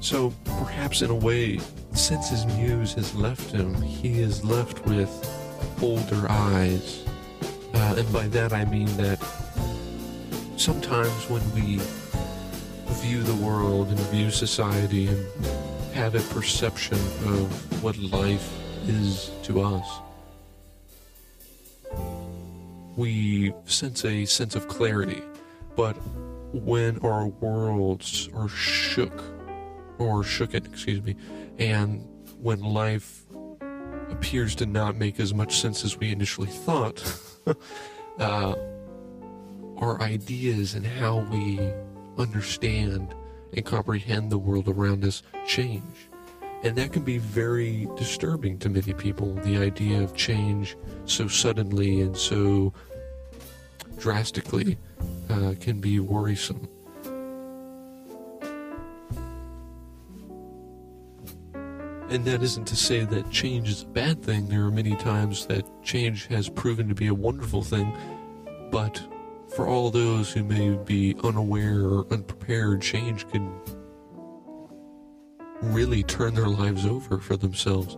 So 0.00 0.32
perhaps 0.44 1.02
in 1.02 1.10
a 1.10 1.14
way 1.14 1.58
since 1.92 2.30
his 2.30 2.46
muse 2.46 2.94
has 2.94 3.14
left 3.14 3.50
him, 3.50 3.74
he 3.82 4.20
is 4.20 4.44
left 4.44 4.84
with 4.86 5.10
older 5.82 6.26
eyes. 6.30 7.04
Uh, 7.74 7.96
and 7.98 8.12
by 8.12 8.28
that 8.28 8.52
I 8.52 8.64
mean 8.64 8.86
that 8.96 9.22
sometimes 10.56 11.28
when 11.28 11.42
we 11.54 11.80
view 13.00 13.22
the 13.22 13.34
world 13.44 13.88
and 13.88 13.98
view 14.10 14.30
society 14.30 15.08
and 15.08 15.26
have 15.94 16.14
a 16.14 16.20
perception 16.34 16.98
of 17.26 17.82
what 17.82 17.96
life 17.98 18.52
is 18.86 19.30
to 19.42 19.60
us, 19.60 20.00
we 22.96 23.52
sense 23.66 24.04
a 24.04 24.24
sense 24.24 24.54
of 24.54 24.68
clarity. 24.68 25.22
But 25.76 25.94
when 26.52 26.98
our 27.00 27.26
worlds 27.26 28.28
are 28.34 28.48
shook, 28.48 29.22
or 29.98 30.22
shook 30.22 30.54
it, 30.54 30.66
excuse 30.66 31.02
me, 31.02 31.16
and 31.58 32.06
when 32.40 32.60
life 32.60 33.24
appears 34.10 34.54
to 34.56 34.66
not 34.66 34.96
make 34.96 35.20
as 35.20 35.34
much 35.34 35.60
sense 35.60 35.84
as 35.84 35.98
we 35.98 36.12
initially 36.12 36.48
thought, 36.48 37.02
uh, 38.18 38.54
our 39.78 40.00
ideas 40.00 40.74
and 40.74 40.86
how 40.86 41.18
we 41.30 41.60
understand 42.16 43.14
and 43.54 43.64
comprehend 43.64 44.30
the 44.30 44.38
world 44.38 44.68
around 44.68 45.04
us 45.04 45.22
change. 45.46 46.08
And 46.62 46.76
that 46.76 46.92
can 46.92 47.04
be 47.04 47.18
very 47.18 47.88
disturbing 47.96 48.58
to 48.58 48.68
many 48.68 48.92
people. 48.92 49.34
The 49.34 49.58
idea 49.58 50.02
of 50.02 50.14
change 50.14 50.76
so 51.04 51.28
suddenly 51.28 52.00
and 52.00 52.16
so 52.16 52.72
drastically 53.98 54.76
uh, 55.30 55.54
can 55.60 55.80
be 55.80 56.00
worrisome. 56.00 56.68
And 62.10 62.24
that 62.24 62.42
isn't 62.42 62.66
to 62.66 62.76
say 62.76 63.04
that 63.04 63.30
change 63.30 63.68
is 63.68 63.82
a 63.82 63.86
bad 63.86 64.22
thing. 64.22 64.48
There 64.48 64.64
are 64.64 64.70
many 64.70 64.96
times 64.96 65.46
that 65.46 65.66
change 65.82 66.26
has 66.28 66.48
proven 66.48 66.88
to 66.88 66.94
be 66.94 67.08
a 67.08 67.14
wonderful 67.14 67.62
thing. 67.62 67.94
But 68.70 69.02
for 69.54 69.66
all 69.66 69.90
those 69.90 70.32
who 70.32 70.42
may 70.42 70.70
be 70.70 71.14
unaware 71.22 71.80
or 71.80 72.06
unprepared, 72.10 72.80
change 72.80 73.28
can 73.30 73.52
really 75.60 76.02
turn 76.02 76.34
their 76.34 76.48
lives 76.48 76.86
over 76.86 77.18
for 77.18 77.36
themselves. 77.36 77.96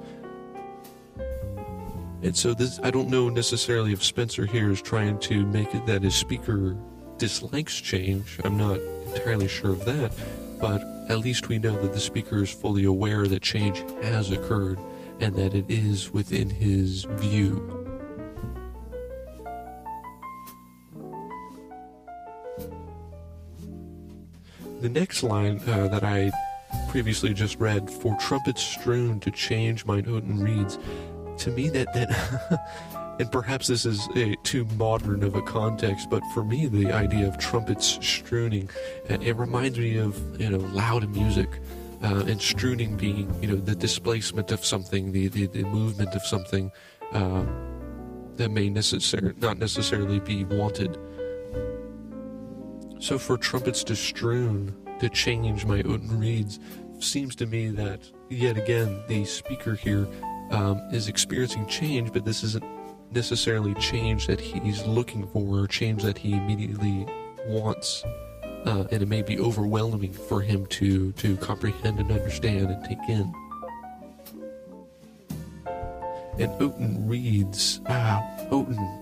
And 2.23 2.37
so 2.37 2.53
this 2.53 2.81
I 2.83 2.91
don't 2.91 3.09
know 3.09 3.29
necessarily 3.29 3.93
if 3.93 4.01
Spenser 4.01 4.47
here 4.47 4.71
is 4.71 4.83
trying 4.83 5.19
to 5.21 5.47
make 5.47 5.75
it 5.75 5.87
that 5.87 6.03
his 6.03 6.15
speaker 6.15 6.77
dislikes 7.17 7.81
change. 7.81 8.39
I'm 8.45 8.59
not 8.59 8.79
entirely 9.07 9.49
sure 9.49 9.71
of 9.71 9.85
that 9.85 10.13
but 10.61 11.00
at 11.11 11.19
least 11.19 11.49
we 11.49 11.59
know 11.59 11.77
that 11.83 11.93
the 11.93 11.99
speaker 11.99 12.41
is 12.41 12.51
fully 12.51 12.85
aware 12.85 13.27
that 13.27 13.43
change 13.43 13.79
has 14.01 14.31
occurred 14.31 14.79
and 15.19 15.35
that 15.35 15.55
it 15.55 15.65
is 15.69 16.13
within 16.13 16.49
his 16.49 17.03
view. 17.17 17.77
The 24.81 24.89
next 24.89 25.25
line 25.25 25.61
uh, 25.67 25.89
that 25.89 26.05
I 26.05 26.31
previously 26.89 27.35
just 27.35 27.59
read, 27.59 27.91
for 27.91 28.17
trumpets 28.21 28.63
strewn 28.63 29.19
to 29.21 29.33
change 29.33 29.85
mine 29.85 30.07
oaten 30.07 30.39
reeds, 30.39 30.79
to 31.39 31.51
me 31.51 31.69
that 31.71 31.93
that 31.93 32.61
and 33.21 33.31
perhaps 33.31 33.67
this 33.67 33.85
is 33.85 34.09
a, 34.17 34.35
too 34.45 34.65
modern 34.77 35.23
of 35.23 35.35
a 35.35 35.43
context, 35.43 36.09
but 36.09 36.23
for 36.33 36.43
me, 36.43 36.67
the 36.67 36.91
idea 36.91 37.29
of 37.29 37.37
trumpets 37.37 37.99
strewing, 38.01 38.71
uh, 39.11 39.19
it 39.21 39.37
reminds 39.37 39.79
me 39.79 39.99
of 39.99 40.41
you 40.41 40.49
know 40.49 40.59
loud 40.73 41.09
music. 41.15 41.49
Uh, 42.03 42.25
and 42.27 42.41
strewing 42.41 42.97
being, 42.97 43.31
you 43.43 43.47
know, 43.47 43.57
the 43.57 43.75
displacement 43.75 44.51
of 44.53 44.65
something, 44.65 45.13
the, 45.13 45.29
the, 45.29 45.47
the 45.49 45.65
movement 45.65 46.15
of 46.15 46.23
something 46.23 46.73
uh, 47.13 47.45
that 48.37 48.51
may 48.51 48.71
necessar- 48.71 49.39
not 49.39 49.59
necessarily 49.59 50.19
be 50.19 50.45
wanted. 50.45 50.97
So 53.01 53.19
for 53.19 53.37
trumpets 53.37 53.85
to 53.85 53.95
strewn, 53.95 54.75
to 55.01 55.11
change 55.11 55.67
my 55.67 55.81
oaten 55.83 56.19
reeds, 56.19 56.59
seems 57.01 57.37
to 57.37 57.45
me 57.45 57.69
that, 57.73 58.11
yet 58.31 58.57
again, 58.57 59.03
the 59.07 59.27
speaker 59.27 59.75
here 59.75 60.09
um, 60.53 60.81
is 60.93 61.07
experiencing 61.07 61.67
change, 61.67 62.15
but 62.15 62.25
this 62.25 62.43
isn't 62.43 62.65
necessarily 63.13 63.75
change 63.75 64.27
that 64.27 64.41
he's 64.41 64.85
looking 64.87 65.27
for 65.29 65.59
or 65.59 65.67
change 65.67 66.03
that 66.03 66.19
he 66.19 66.33
immediately 66.33 67.07
wants. 67.47 68.05
Uh, 68.67 68.85
and 68.91 69.03
it 69.03 69.09
may 69.09 69.23
be 69.23 69.39
overwhelming 69.41 70.13
for 70.13 70.43
him 70.43 70.67
to, 70.67 71.13
to 71.13 71.37
comprehend 71.39 71.99
and 71.99 72.11
understand 72.13 72.71
and 72.71 72.85
take 72.85 72.99
in. 73.09 73.33
And 76.39 76.53
Oaten 76.61 77.09
reeds, 77.09 77.81
ah, 77.89 78.23
Oaten. 78.51 78.97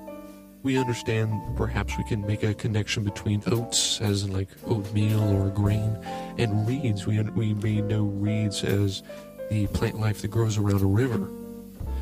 We 0.62 0.76
understand 0.76 1.56
perhaps 1.56 1.96
we 1.96 2.04
can 2.04 2.26
make 2.26 2.42
a 2.42 2.52
connection 2.52 3.04
between 3.04 3.42
oats, 3.46 4.00
as 4.00 4.24
in 4.24 4.32
like 4.32 4.48
oatmeal 4.66 5.22
or 5.22 5.50
grain, 5.50 5.96
and 6.36 6.66
reeds. 6.66 7.06
We, 7.06 7.20
we 7.22 7.54
may 7.54 7.80
know 7.80 8.02
reeds 8.02 8.64
as 8.64 9.02
the 9.50 9.68
plant 9.68 10.00
life 10.00 10.20
that 10.22 10.28
grows 10.28 10.58
around 10.58 10.82
a 10.82 10.86
river. 10.86 11.28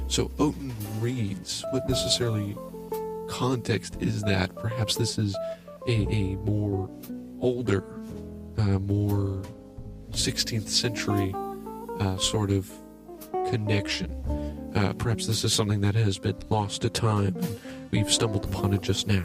So 0.09 0.29
Oaten 0.39 0.73
reeds. 1.01 1.65
What 1.71 1.89
necessarily 1.89 2.57
context 3.29 3.97
is 4.01 4.23
that? 4.23 4.55
Perhaps 4.55 4.97
this 4.97 5.19
is 5.19 5.37
a, 5.89 6.07
a 6.13 6.37
more 6.37 6.89
older, 7.41 7.85
uh, 8.57 8.79
more 8.79 9.43
16th 10.13 10.69
century 10.69 11.35
uh, 12.01 12.17
sort 12.19 12.51
of 12.51 12.71
connection. 13.51 14.11
Uh, 14.75 14.93
perhaps 14.95 15.27
this 15.27 15.45
is 15.45 15.53
something 15.53 15.81
that 15.81 15.95
has 15.95 16.19
been 16.19 16.37
lost 16.51 16.83
to 16.83 16.91
time, 16.91 17.37
and 17.37 17.59
we've 17.91 18.13
stumbled 18.13 18.45
upon 18.45 18.75
it 18.75 18.83
just 18.83 19.07
now. 19.07 19.25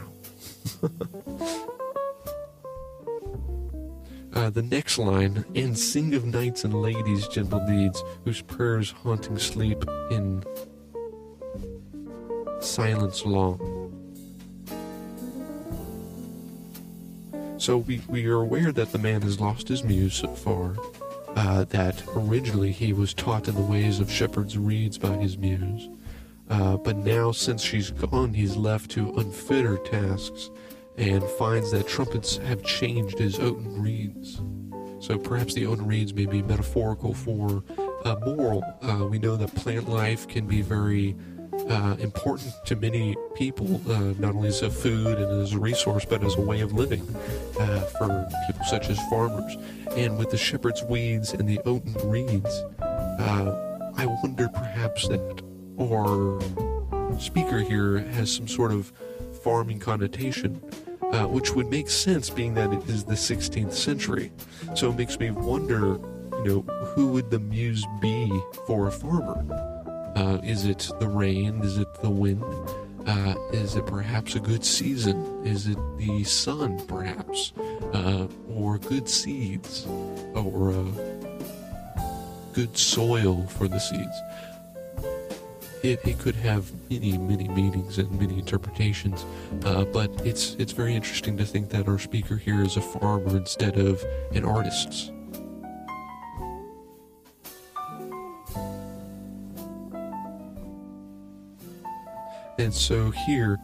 uh, 4.34 4.50
the 4.50 4.62
next 4.62 4.98
line, 4.98 5.44
and 5.54 5.78
sing 5.78 6.14
of 6.14 6.24
knights 6.24 6.64
and 6.64 6.74
ladies' 6.80 7.28
gentle 7.28 7.64
deeds, 7.66 8.02
whose 8.24 8.40
prayers 8.42 8.90
haunting 8.90 9.38
sleep 9.38 9.84
in 10.10 10.42
silence 12.64 13.24
long. 13.24 13.58
So 17.58 17.78
we, 17.78 18.02
we 18.08 18.26
are 18.26 18.40
aware 18.40 18.72
that 18.72 18.90
the 18.90 18.98
man 18.98 19.22
has 19.22 19.38
lost 19.38 19.68
his 19.68 19.84
muse 19.84 20.14
so 20.14 20.28
far, 20.28 20.76
uh, 21.36 21.64
that 21.66 22.02
originally 22.16 22.72
he 22.72 22.92
was 22.92 23.14
taught 23.14 23.46
in 23.46 23.54
the 23.54 23.62
ways 23.62 24.00
of 24.00 24.10
shepherd's 24.10 24.58
reeds 24.58 24.98
by 24.98 25.16
his 25.16 25.38
muse. 25.38 25.88
Uh, 26.50 26.76
but 26.76 26.96
now, 26.96 27.30
since 27.32 27.62
she's 27.62 27.90
gone, 27.90 28.34
he's 28.34 28.56
left 28.56 28.90
to 28.90 29.12
unfitter 29.12 29.82
tasks 29.88 30.50
and 30.98 31.22
finds 31.22 31.70
that 31.70 31.86
trumpets 31.88 32.36
have 32.38 32.62
changed 32.62 33.18
his 33.18 33.38
oaten 33.38 33.80
reeds. 33.80 34.40
So 34.98 35.18
perhaps 35.18 35.54
the 35.54 35.66
oaten 35.66 35.86
reeds 35.86 36.12
may 36.12 36.26
be 36.26 36.42
metaphorical 36.42 37.14
for 37.14 37.64
uh, 38.04 38.16
moral. 38.26 38.62
Uh, 38.82 39.06
we 39.06 39.18
know 39.18 39.36
that 39.36 39.54
plant 39.54 39.88
life 39.88 40.28
can 40.28 40.46
be 40.46 40.62
very 40.62 41.16
uh, 41.68 41.96
important 41.98 42.52
to 42.66 42.76
many 42.76 43.16
people, 43.34 43.80
uh, 43.88 44.14
not 44.18 44.34
only 44.34 44.48
as 44.48 44.62
a 44.62 44.70
food 44.70 45.18
and 45.18 45.42
as 45.42 45.52
a 45.52 45.58
resource, 45.58 46.04
but 46.04 46.22
as 46.24 46.34
a 46.36 46.40
way 46.40 46.60
of 46.60 46.72
living 46.72 47.02
uh, 47.58 47.80
for 47.80 48.28
people 48.46 48.64
such 48.64 48.88
as 48.88 48.98
farmers. 49.08 49.56
And 49.96 50.18
with 50.18 50.30
the 50.30 50.36
shepherd's 50.36 50.82
weeds 50.84 51.32
and 51.32 51.48
the 51.48 51.60
oaten 51.60 51.94
reeds, 52.04 52.64
uh, 52.80 53.92
I 53.96 54.06
wonder 54.22 54.48
perhaps 54.48 55.08
that 55.08 55.42
our 55.80 56.40
speaker 57.18 57.60
here 57.60 57.98
has 57.98 58.34
some 58.34 58.48
sort 58.48 58.72
of 58.72 58.92
farming 59.42 59.80
connotation. 59.80 60.60
Uh, 61.12 61.26
which 61.26 61.54
would 61.54 61.68
make 61.68 61.90
sense 61.90 62.30
being 62.30 62.54
that 62.54 62.72
it 62.72 62.88
is 62.88 63.04
the 63.04 63.12
16th 63.12 63.74
century. 63.74 64.32
So 64.74 64.88
it 64.88 64.96
makes 64.96 65.18
me 65.18 65.30
wonder, 65.30 65.98
you 66.42 66.64
know, 66.66 66.84
who 66.94 67.08
would 67.08 67.30
the 67.30 67.38
muse 67.38 67.84
be 68.00 68.32
for 68.66 68.88
a 68.88 68.90
farmer? 68.90 69.71
Uh, 70.14 70.38
is 70.42 70.66
it 70.66 70.90
the 71.00 71.08
rain? 71.08 71.60
Is 71.62 71.78
it 71.78 71.92
the 72.02 72.10
wind? 72.10 72.44
Uh, 73.06 73.34
is 73.52 73.74
it 73.74 73.86
perhaps 73.86 74.36
a 74.36 74.40
good 74.40 74.64
season? 74.64 75.44
Is 75.44 75.66
it 75.66 75.78
the 75.98 76.22
sun, 76.24 76.84
perhaps? 76.86 77.52
Uh, 77.92 78.28
or 78.48 78.78
good 78.78 79.08
seeds? 79.08 79.86
Or 80.34 80.84
good 82.52 82.76
soil 82.76 83.46
for 83.46 83.66
the 83.68 83.80
seeds? 83.80 84.20
It, 85.82 86.00
it 86.06 86.18
could 86.20 86.36
have 86.36 86.70
many, 86.88 87.18
many 87.18 87.48
meanings 87.48 87.98
and 87.98 88.08
many 88.20 88.38
interpretations, 88.38 89.26
uh, 89.64 89.84
but 89.86 90.10
it's 90.24 90.54
it's 90.54 90.70
very 90.70 90.94
interesting 90.94 91.36
to 91.38 91.44
think 91.44 91.70
that 91.70 91.88
our 91.88 91.98
speaker 91.98 92.36
here 92.36 92.62
is 92.62 92.76
a 92.76 92.80
farmer 92.80 93.36
instead 93.36 93.76
of 93.76 94.04
an 94.32 94.44
artist. 94.44 95.10
And 102.62 102.72
so 102.72 103.10
here, 103.10 103.58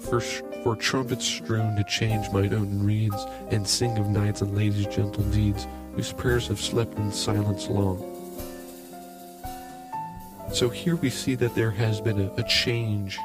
for, 0.00 0.20
for 0.20 0.76
trumpets 0.76 1.24
strewn 1.24 1.76
to 1.76 1.84
change 1.84 2.30
mine 2.30 2.52
own 2.52 2.84
reeds, 2.84 3.24
and 3.50 3.66
sing 3.66 3.96
of 3.96 4.10
knights 4.10 4.42
and 4.42 4.54
ladies' 4.54 4.84
gentle 4.94 5.24
deeds, 5.30 5.66
whose 5.94 6.12
prayers 6.12 6.46
have 6.48 6.60
slept 6.60 6.98
in 6.98 7.10
silence 7.10 7.68
long. 7.68 7.96
So 10.52 10.68
here 10.68 10.96
we 10.96 11.08
see 11.08 11.36
that 11.36 11.54
there 11.54 11.70
has 11.70 12.02
been 12.02 12.20
a, 12.20 12.30
a 12.34 12.42
change. 12.42 13.18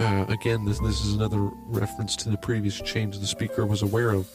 Uh, 0.00 0.26
again, 0.28 0.64
this, 0.64 0.80
this 0.80 1.00
is 1.04 1.14
another 1.14 1.50
reference 1.66 2.16
to 2.16 2.28
the 2.28 2.38
previous 2.38 2.80
change 2.80 3.20
the 3.20 3.26
speaker 3.26 3.66
was 3.66 3.82
aware 3.82 4.10
of, 4.10 4.28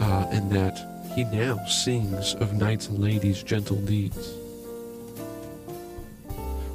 uh, 0.00 0.26
and 0.30 0.50
that 0.52 1.12
he 1.14 1.24
now 1.24 1.62
sings 1.66 2.34
of 2.36 2.54
knights 2.54 2.88
and 2.88 2.98
ladies' 2.98 3.42
gentle 3.42 3.76
deeds. 3.76 4.38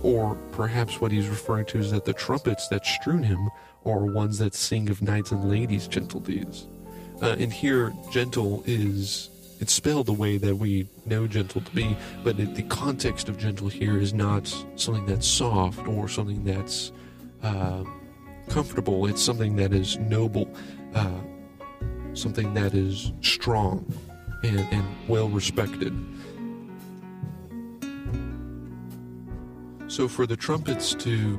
Or 0.04 0.36
perhaps 0.52 1.00
what 1.00 1.12
he's 1.12 1.30
referring 1.30 1.66
to 1.68 1.80
is 1.80 1.92
that 1.92 2.06
the 2.06 2.14
trumpets 2.14 2.68
that 2.68 2.86
strewn 2.86 3.24
him 3.24 3.50
are 3.86 4.06
ones 4.06 4.38
that 4.40 4.54
sing 4.54 4.90
of 4.90 5.02
knights 5.02 5.32
and 5.32 5.50
ladies' 5.50 5.88
gentle 5.88 6.20
deeds. 6.20 6.68
Uh, 7.22 7.36
and 7.40 7.52
here, 7.52 7.94
gentle 8.12 8.64
is 8.66 9.30
it's 9.60 9.72
spelled 9.72 10.08
the 10.08 10.14
way 10.14 10.38
that 10.38 10.58
we 10.58 10.90
know 11.06 11.26
gentle 11.26 11.62
to 11.62 11.72
be, 11.72 11.96
but 12.22 12.38
it, 12.38 12.54
the 12.56 12.64
context 12.64 13.30
of 13.30 13.38
gentle 13.38 13.70
here 13.70 13.98
is 13.98 14.14
not 14.14 14.54
something 14.76 15.06
that's 15.06 15.26
soft 15.26 15.88
or 15.88 16.10
something 16.10 16.44
that's 16.44 16.92
uh, 17.44 17.86
comfortable. 18.50 19.06
It's 19.06 19.22
something 19.22 19.56
that 19.56 19.72
is 19.72 19.98
noble, 20.00 20.54
uh, 20.94 21.22
something 22.14 22.54
that 22.56 22.74
is 22.74 23.14
strong 23.22 23.86
and, 24.44 24.60
and 24.60 24.84
well 25.08 25.30
respected. 25.30 25.94
So 29.94 30.08
for 30.08 30.26
the 30.26 30.36
trumpets 30.36 30.96
to 30.96 31.38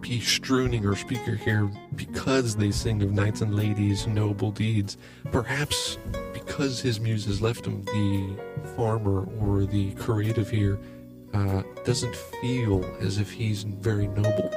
be 0.00 0.20
strooning 0.20 0.86
our 0.86 0.94
speaker 0.94 1.34
here 1.34 1.70
because 1.94 2.54
they 2.54 2.70
sing 2.70 3.00
of 3.00 3.10
knights 3.10 3.40
and 3.40 3.54
ladies' 3.54 4.06
noble 4.06 4.50
deeds, 4.50 4.98
perhaps 5.32 5.96
because 6.34 6.78
his 6.78 7.00
muse 7.00 7.24
has 7.24 7.40
left 7.40 7.64
him, 7.64 7.82
the 7.84 8.36
farmer 8.76 9.24
or 9.40 9.64
the 9.64 9.94
creative 9.94 10.50
here 10.50 10.78
uh, 11.32 11.62
doesn't 11.86 12.14
feel 12.14 12.84
as 13.00 13.16
if 13.16 13.30
he's 13.30 13.62
very 13.62 14.08
noble. 14.08 14.50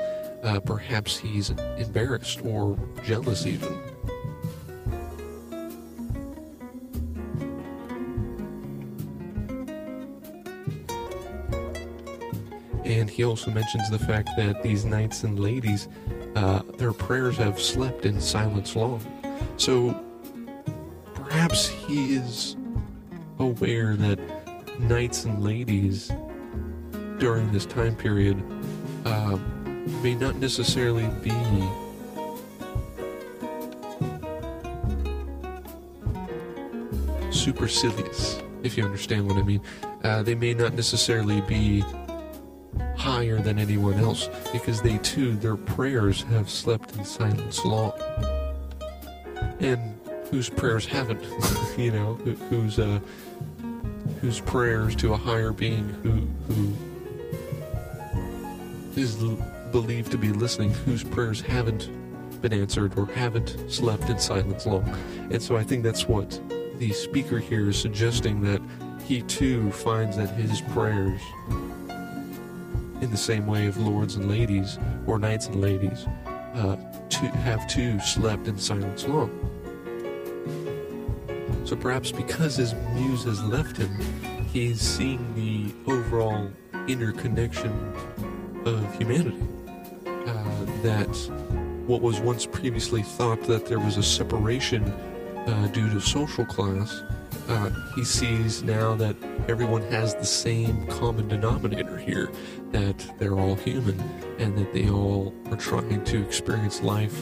Uh, 0.43 0.59
perhaps 0.59 1.17
he's 1.17 1.51
embarrassed 1.77 2.41
or 2.43 2.77
jealous 3.05 3.45
even. 3.45 3.79
And 13.09 13.15
he 13.15 13.23
also 13.23 13.49
mentions 13.49 13.89
the 13.89 13.97
fact 13.97 14.29
that 14.37 14.61
these 14.61 14.85
knights 14.85 15.23
and 15.23 15.39
ladies, 15.39 15.87
uh, 16.35 16.61
their 16.77 16.93
prayers 16.93 17.37
have 17.37 17.59
slept 17.59 18.05
in 18.05 18.21
silence 18.21 18.75
long. 18.75 19.01
So 19.57 19.99
perhaps 21.15 21.67
he 21.67 22.13
is 22.13 22.55
aware 23.39 23.95
that 23.95 24.19
knights 24.79 25.25
and 25.25 25.43
ladies 25.43 26.11
during 27.17 27.51
this 27.51 27.65
time 27.65 27.95
period 27.95 28.43
uh, 29.05 29.39
may 30.03 30.13
not 30.13 30.35
necessarily 30.35 31.07
be 31.23 31.33
supercilious, 37.31 38.39
if 38.61 38.77
you 38.77 38.85
understand 38.85 39.27
what 39.27 39.37
I 39.37 39.41
mean. 39.41 39.61
Uh, 40.03 40.21
they 40.21 40.35
may 40.35 40.53
not 40.53 40.75
necessarily 40.75 41.41
be 41.41 41.83
higher 42.95 43.39
than 43.41 43.57
anyone 43.59 43.95
else 43.95 44.29
because 44.51 44.81
they 44.81 44.97
too, 44.99 45.35
their 45.35 45.55
prayers 45.55 46.23
have 46.23 46.49
slept 46.49 46.95
in 46.95 47.05
silence 47.05 47.63
long. 47.65 47.93
And 49.59 49.99
whose 50.29 50.49
prayers 50.49 50.85
haven't, 50.85 51.21
you 51.77 51.91
know, 51.91 52.15
whose 52.49 52.79
uh, 52.79 52.99
whose 54.21 54.39
prayers 54.41 54.95
to 54.97 55.13
a 55.13 55.17
higher 55.17 55.51
being 55.51 55.89
who 56.03 56.27
who 56.53 56.73
is 58.99 59.15
believed 59.71 60.11
to 60.11 60.17
be 60.17 60.29
listening, 60.29 60.73
whose 60.73 61.03
prayers 61.03 61.41
haven't 61.41 61.89
been 62.41 62.53
answered 62.53 62.97
or 62.97 63.05
haven't 63.07 63.55
slept 63.69 64.09
in 64.09 64.19
silence 64.19 64.65
long. 64.65 64.87
And 65.31 65.41
so 65.41 65.57
I 65.57 65.63
think 65.63 65.83
that's 65.83 66.07
what 66.07 66.39
the 66.77 66.91
speaker 66.93 67.39
here 67.39 67.69
is 67.69 67.77
suggesting 67.79 68.41
that 68.41 68.61
he 69.03 69.21
too 69.23 69.71
finds 69.71 70.17
that 70.17 70.29
his 70.29 70.61
prayers 70.61 71.21
in 73.01 73.11
the 73.11 73.17
same 73.17 73.47
way 73.47 73.67
of 73.67 73.77
lords 73.77 74.15
and 74.15 74.29
ladies, 74.29 74.77
or 75.07 75.19
knights 75.19 75.47
and 75.47 75.61
ladies, 75.61 76.05
uh, 76.55 76.75
to 77.09 77.27
have 77.27 77.67
too 77.67 77.99
slept 77.99 78.47
in 78.47 78.57
silence 78.57 79.07
long. 79.07 79.31
So 81.65 81.75
perhaps 81.75 82.11
because 82.11 82.55
his 82.55 82.73
muse 82.93 83.23
has 83.25 83.43
left 83.43 83.77
him, 83.77 83.91
he's 84.51 84.81
seeing 84.81 85.33
the 85.35 85.91
overall 85.91 86.51
interconnection 86.87 87.71
of 88.65 88.97
humanity. 88.97 89.43
Uh, 90.05 90.65
that 90.83 91.07
what 91.85 92.01
was 92.01 92.19
once 92.19 92.45
previously 92.45 93.01
thought 93.01 93.41
that 93.43 93.65
there 93.65 93.79
was 93.79 93.97
a 93.97 94.03
separation 94.03 94.83
uh, 94.83 95.67
due 95.67 95.89
to 95.89 95.99
social 95.99 96.45
class, 96.45 97.03
uh, 97.47 97.69
he 97.95 98.03
sees 98.03 98.63
now 98.63 98.95
that 98.95 99.15
everyone 99.49 99.81
has 99.83 100.13
the 100.15 100.25
same 100.25 100.85
common 100.87 101.27
denominator 101.27 101.97
here, 101.97 102.31
that 102.71 103.03
they're 103.17 103.39
all 103.39 103.55
human, 103.55 103.99
and 104.37 104.55
that 104.55 104.71
they 104.73 104.89
all 104.89 105.33
are 105.49 105.57
trying 105.57 106.03
to 106.05 106.21
experience 106.21 106.81
life 106.81 107.19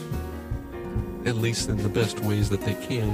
at 1.24 1.36
least 1.36 1.68
in 1.68 1.76
the 1.76 1.88
best 1.88 2.20
ways 2.20 2.48
that 2.48 2.60
they 2.62 2.74
can, 2.86 3.10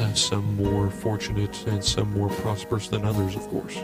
uh, 0.00 0.12
some 0.14 0.56
more 0.56 0.90
fortunate 0.90 1.64
and 1.66 1.84
some 1.84 2.12
more 2.12 2.28
prosperous 2.28 2.88
than 2.88 3.04
others, 3.04 3.36
of 3.36 3.42
course. 3.48 3.78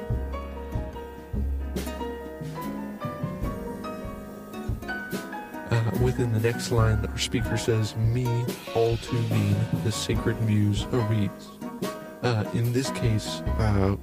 Uh, 5.70 5.90
within 6.02 6.32
the 6.32 6.40
next 6.40 6.72
line, 6.72 7.04
our 7.06 7.18
speaker 7.18 7.56
says, 7.56 7.94
Me, 7.96 8.26
all 8.74 8.96
too 8.96 9.20
mean, 9.28 9.56
the 9.84 9.92
sacred 9.92 10.40
muse 10.42 10.84
reads. 10.86 11.48
Uh, 12.22 12.44
in 12.54 12.72
this 12.72 12.90
case, 12.90 13.42
uh, 13.58 13.96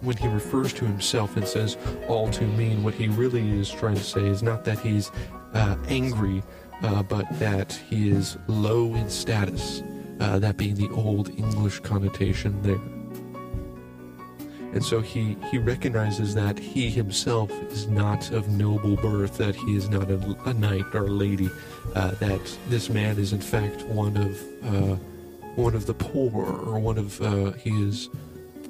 when 0.00 0.16
he 0.16 0.28
refers 0.28 0.72
to 0.74 0.84
himself 0.84 1.36
and 1.36 1.46
says 1.46 1.76
all 2.08 2.30
too 2.30 2.46
mean, 2.46 2.82
what 2.82 2.94
he 2.94 3.08
really 3.08 3.58
is 3.58 3.70
trying 3.70 3.96
to 3.96 4.04
say 4.04 4.24
is 4.26 4.42
not 4.42 4.64
that 4.64 4.78
he's 4.78 5.10
uh, 5.54 5.76
angry 5.88 6.42
uh, 6.82 7.02
but 7.02 7.26
that 7.38 7.72
he 7.88 8.10
is 8.10 8.38
low 8.46 8.94
in 8.94 9.08
status, 9.10 9.82
uh, 10.20 10.38
that 10.38 10.56
being 10.56 10.74
the 10.74 10.88
old 10.90 11.28
English 11.30 11.80
connotation 11.80 12.60
there. 12.62 12.80
And 14.74 14.84
so 14.84 15.00
he, 15.00 15.36
he 15.50 15.58
recognizes 15.58 16.34
that 16.34 16.58
he 16.58 16.90
himself 16.90 17.50
is 17.72 17.88
not 17.88 18.30
of 18.30 18.48
noble 18.50 18.96
birth, 18.96 19.38
that 19.38 19.56
he 19.56 19.76
is 19.76 19.88
not 19.88 20.10
a, 20.10 20.36
a 20.44 20.52
knight 20.52 20.84
or 20.92 21.06
a 21.06 21.10
lady, 21.10 21.50
uh, 21.94 22.12
that 22.12 22.58
this 22.68 22.90
man 22.90 23.18
is 23.18 23.32
in 23.32 23.40
fact 23.40 23.82
one 23.86 24.16
of 24.16 24.40
uh, 24.64 24.96
one 25.54 25.74
of 25.74 25.86
the 25.86 25.94
poor 25.94 26.44
or 26.44 26.78
one 26.78 26.98
of 26.98 27.20
uh, 27.22 27.52
he 27.52 27.70
is 27.82 28.10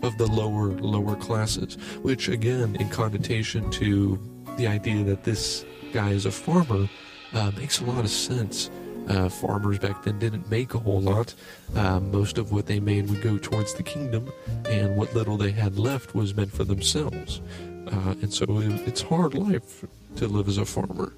of 0.03 0.17
the 0.19 0.27
lower 0.27 0.69
lower 0.81 1.17
classes, 1.17 1.75
which 2.03 2.29
again 2.29 2.77
in 2.77 2.89
connotation 2.89 3.71
to 3.73 4.19
the 4.57 4.67
idea 4.67 5.05
that 5.05 5.25
this 5.25 5.65
guy 5.93 6.11
is 6.11 6.27
a 6.27 6.31
farmer 6.31 6.89
uh, 7.35 7.51
makes 7.57 7.81
a 7.81 7.85
lot 7.85 8.05
of 8.05 8.11
sense. 8.11 8.71
Uh, 9.09 9.27
farmers 9.29 9.79
back 9.79 10.03
then 10.03 10.19
didn't 10.19 10.51
make 10.51 10.75
a 10.75 10.79
whole 10.79 11.01
lot. 11.01 11.35
Uh, 11.75 11.99
most 11.99 12.37
of 12.37 12.53
what 12.53 12.67
they 12.67 12.79
made 12.79 13.09
would 13.09 13.23
go 13.23 13.39
towards 13.39 13.73
the 13.73 13.83
kingdom, 13.83 14.31
and 14.67 14.97
what 14.97 15.15
little 15.15 15.39
they 15.39 15.51
had 15.51 15.79
left 15.79 16.15
was 16.15 16.35
meant 16.35 16.53
for 16.53 16.65
themselves. 16.65 17.41
Uh, 17.87 18.15
and 18.21 18.33
so 18.33 18.45
it, 18.61 18.87
it's 18.87 19.01
hard 19.01 19.33
life 19.33 19.85
to 20.17 20.29
live 20.29 20.47
as 20.47 20.59
a 20.59 20.65
farmer. 20.65 21.15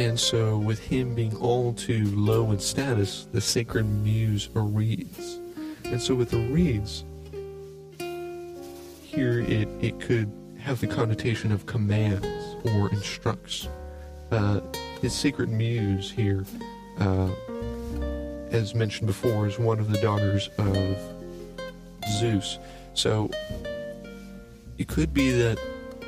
And 0.00 0.18
so, 0.18 0.56
with 0.56 0.78
him 0.78 1.14
being 1.14 1.36
all 1.36 1.74
too 1.74 2.06
low 2.16 2.52
in 2.52 2.58
status, 2.58 3.28
the 3.32 3.40
sacred 3.40 3.84
muse 3.84 4.48
reads. 4.54 5.38
And 5.84 6.00
so, 6.00 6.14
with 6.14 6.30
the 6.30 6.38
reads, 6.38 7.04
here 9.02 9.40
it, 9.40 9.68
it 9.82 10.00
could 10.00 10.32
have 10.58 10.80
the 10.80 10.86
connotation 10.86 11.52
of 11.52 11.66
commands 11.66 12.26
or 12.64 12.88
instructs. 12.88 13.68
Uh, 14.30 14.60
his 15.02 15.12
sacred 15.12 15.50
muse 15.50 16.10
here, 16.10 16.46
uh, 16.98 17.28
as 18.52 18.74
mentioned 18.74 19.06
before, 19.06 19.46
is 19.46 19.58
one 19.58 19.78
of 19.78 19.92
the 19.92 20.00
daughters 20.00 20.48
of 20.56 20.96
Zeus. 22.18 22.58
So 22.94 23.30
it 24.78 24.88
could 24.88 25.12
be 25.12 25.30
that 25.32 25.58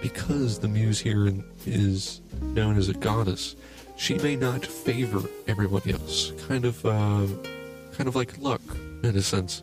because 0.00 0.58
the 0.60 0.68
muse 0.68 0.98
here 0.98 1.30
is 1.66 2.22
known 2.40 2.78
as 2.78 2.88
a 2.88 2.94
goddess, 2.94 3.54
she 4.02 4.14
may 4.14 4.34
not 4.34 4.66
favor 4.66 5.22
everyone 5.46 5.88
else. 5.88 6.32
Kind 6.48 6.64
of, 6.64 6.84
uh, 6.84 7.24
kind 7.92 8.08
of 8.08 8.16
like 8.16 8.36
luck 8.38 8.60
in 9.04 9.14
a 9.14 9.22
sense. 9.22 9.62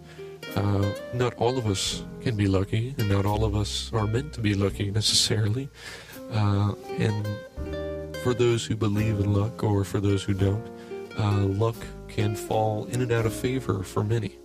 Uh, 0.56 0.94
not 1.14 1.34
all 1.36 1.58
of 1.58 1.68
us 1.68 2.04
can 2.22 2.38
be 2.38 2.48
lucky, 2.48 2.96
and 2.98 3.10
not 3.10 3.26
all 3.26 3.44
of 3.44 3.54
us 3.54 3.92
are 3.92 4.08
meant 4.08 4.32
to 4.32 4.40
be 4.40 4.54
lucky 4.54 4.92
necessarily. 4.92 5.68
Uh, 6.32 6.74
and 6.98 7.28
for 8.24 8.34
those 8.34 8.66
who 8.66 8.78
believe 8.78 9.20
in 9.20 9.34
luck, 9.34 9.62
or 9.62 9.84
for 9.84 10.00
those 10.00 10.24
who 10.24 10.34
don't, 10.34 10.66
uh, 11.18 11.42
luck 11.66 11.76
can 12.08 12.34
fall 12.34 12.86
in 12.86 13.02
and 13.02 13.12
out 13.12 13.26
of 13.26 13.34
favor 13.34 13.84
for 13.84 14.06
many. 14.06 14.40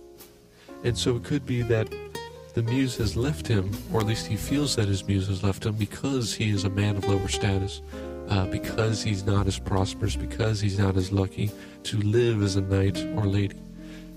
And 0.83 0.97
so 0.97 1.15
it 1.15 1.23
could 1.23 1.45
be 1.45 1.61
that 1.61 1.87
the 2.53 2.63
muse 2.63 2.97
has 2.97 3.15
left 3.15 3.47
him, 3.47 3.71
or 3.93 4.01
at 4.01 4.07
least 4.07 4.27
he 4.27 4.35
feels 4.35 4.75
that 4.75 4.89
his 4.89 5.07
muse 5.07 5.29
has 5.29 5.41
left 5.41 5.65
him 5.65 5.75
because 5.75 6.33
he 6.33 6.49
is 6.49 6.65
a 6.65 6.69
man 6.69 6.97
of 6.97 7.07
lower 7.07 7.29
status, 7.29 7.81
uh, 8.29 8.45
because 8.47 9.03
he's 9.03 9.25
not 9.25 9.47
as 9.47 9.59
prosperous, 9.59 10.15
because 10.15 10.59
he's 10.59 10.79
not 10.79 10.97
as 10.97 11.11
lucky 11.11 11.51
to 11.83 11.97
live 11.97 12.41
as 12.41 12.55
a 12.55 12.61
knight 12.61 12.97
or 13.15 13.25
lady. 13.25 13.61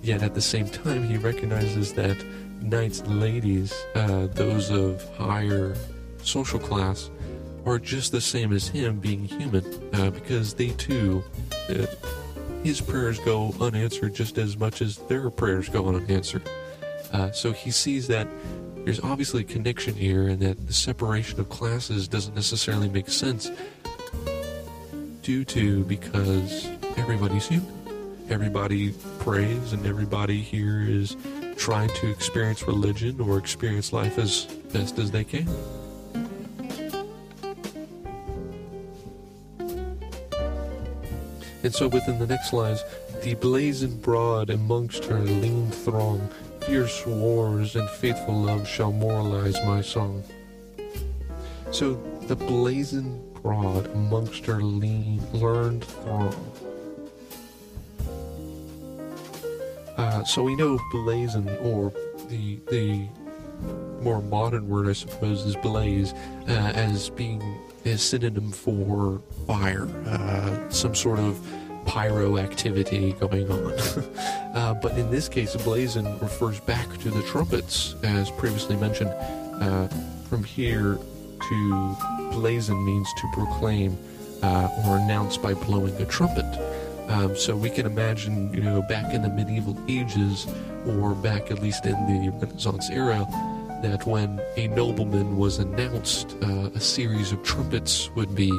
Yet 0.03 0.23
at 0.23 0.35
the 0.35 0.41
same 0.41 0.69
time, 0.69 1.05
he 1.05 1.17
recognizes 1.17 1.93
that 1.95 2.17
knights 2.61 3.01
and 3.01 3.21
ladies, 3.21 3.75
uh, 3.95 4.27
those 4.29 4.71
of 4.71 5.03
higher 5.17 5.77
social 6.23 6.59
class, 6.59 7.11
are 7.67 7.79
just 7.79 8.13
the 8.13 8.21
same 8.21 8.53
as 8.53 8.69
him 8.69 8.99
being 8.99 9.25
human, 9.25 9.65
uh, 9.95 10.11
because 10.11 10.55
they 10.55 10.71
too, 10.71 11.23
uh, 11.69 11.87
his 12.63 12.81
prayers 12.81 13.19
go 13.21 13.55
unanswered 13.61 14.15
just 14.15 14.39
as 14.39 14.57
much 14.57 14.81
as 14.81 14.97
their 15.09 15.31
prayers 15.31 15.69
go 15.69 15.87
unanswered. 15.89 16.49
Uh, 17.13 17.31
so 17.31 17.53
he 17.53 17.71
sees 17.71 18.07
that 18.07 18.27
there's 18.85 19.01
obviously 19.01 19.43
a 19.43 19.45
connection 19.45 19.95
here, 19.95 20.29
and 20.29 20.41
that 20.41 20.67
the 20.67 20.73
separation 20.73 21.39
of 21.41 21.49
classes 21.51 22.09
doesn't 22.09 22.35
necessarily 22.35 22.89
make 22.89 23.09
sense 23.09 23.51
due 25.29 25.45
to 25.45 25.85
because 25.85 26.67
everybody's 26.97 27.47
human 27.47 28.25
everybody 28.31 28.93
prays 29.19 29.75
and 29.75 29.85
everybody 29.85 30.41
here 30.41 30.81
is 30.81 31.19
trying 31.55 31.91
to 31.91 32.11
experience 32.11 32.63
religion 32.67 33.21
or 33.21 33.37
experience 33.37 33.93
life 33.93 34.17
as 34.17 34.47
best 34.73 34.99
as 34.99 35.11
they 35.11 35.25
can. 35.25 35.47
And 41.63 41.75
so 41.75 41.89
within 41.89 42.19
the 42.19 42.27
next 42.27 42.55
lines, 42.55 42.83
the 43.23 43.35
blazon 43.35 43.99
broad 44.01 44.49
amongst 44.49 45.05
her 45.05 45.19
lean 45.19 45.71
throng, 45.71 46.27
fierce 46.63 47.05
wars 47.05 47.77
and 47.77 47.87
faithful 47.91 48.35
love 48.35 48.67
shall 48.67 48.93
moralize 48.93 49.57
my 49.67 49.83
song. 49.83 50.23
So 51.71 52.03
the 52.29 52.37
blazon 52.37 53.28
broad 53.43 53.87
amongst 53.87 54.47
her 54.47 54.61
lean, 54.61 55.23
learned 55.33 55.85
throng. 55.85 56.35
Uh, 59.97 60.25
so 60.25 60.43
we 60.43 60.55
know 60.55 60.79
blazon, 60.93 61.49
or 61.61 61.93
the 62.29 62.57
the 62.71 63.07
more 64.01 64.23
modern 64.23 64.69
word, 64.69 64.89
I 64.89 64.93
suppose, 64.93 65.45
is 65.45 65.57
blaze, 65.57 66.13
uh, 66.49 66.73
as 66.75 67.11
being 67.11 67.43
a 67.85 67.99
synonym 67.99 68.53
for 68.53 69.21
fire, 69.47 69.89
uh, 70.07 70.71
some 70.71 70.95
sort 70.95 71.19
of 71.19 71.41
pyro 71.85 72.39
activity 72.39 73.13
going 73.15 73.51
on. 73.51 73.73
uh, 74.55 74.75
but 74.75 74.97
in 74.97 75.11
this 75.11 75.29
case, 75.29 75.57
blazon 75.57 76.19
refers 76.21 76.61
back 76.61 76.87
to 76.99 77.11
the 77.11 77.23
trumpets, 77.23 77.97
as 78.03 78.31
previously 78.33 78.77
mentioned. 78.77 79.11
Uh, 79.11 79.89
from 80.29 80.45
here 80.45 80.99
to 81.41 81.97
blazon 82.33 82.85
means 82.85 83.09
to 83.19 83.29
proclaim 83.33 83.97
uh, 84.43 84.69
or 84.87 84.97
announce 84.97 85.37
by 85.37 85.55
blowing 85.55 85.95
a 86.01 86.05
trumpet. 86.07 86.47
Um, 87.09 87.37
so 87.37 87.57
we 87.57 87.71
can 87.71 87.87
imagine, 87.87 88.53
you 88.53 88.61
know, 88.61 88.83
back 88.83 89.15
in 89.15 89.23
the 89.23 89.29
medieval 89.29 89.77
ages, 89.89 90.47
or 90.87 91.15
back 91.15 91.51
at 91.51 91.63
least 91.63 91.87
in 91.87 91.95
the 92.07 92.31
Renaissance 92.31 92.91
era, 92.91 93.27
that 93.83 94.07
when 94.07 94.41
a 94.57 94.69
nobleman 94.69 95.39
was 95.39 95.59
announced, 95.59 96.37
uh, 96.43 96.71
a 96.75 96.81
series 96.81 97.33
of 97.33 97.43
trumpets 97.43 98.11
would 98.15 98.35
be 98.35 98.51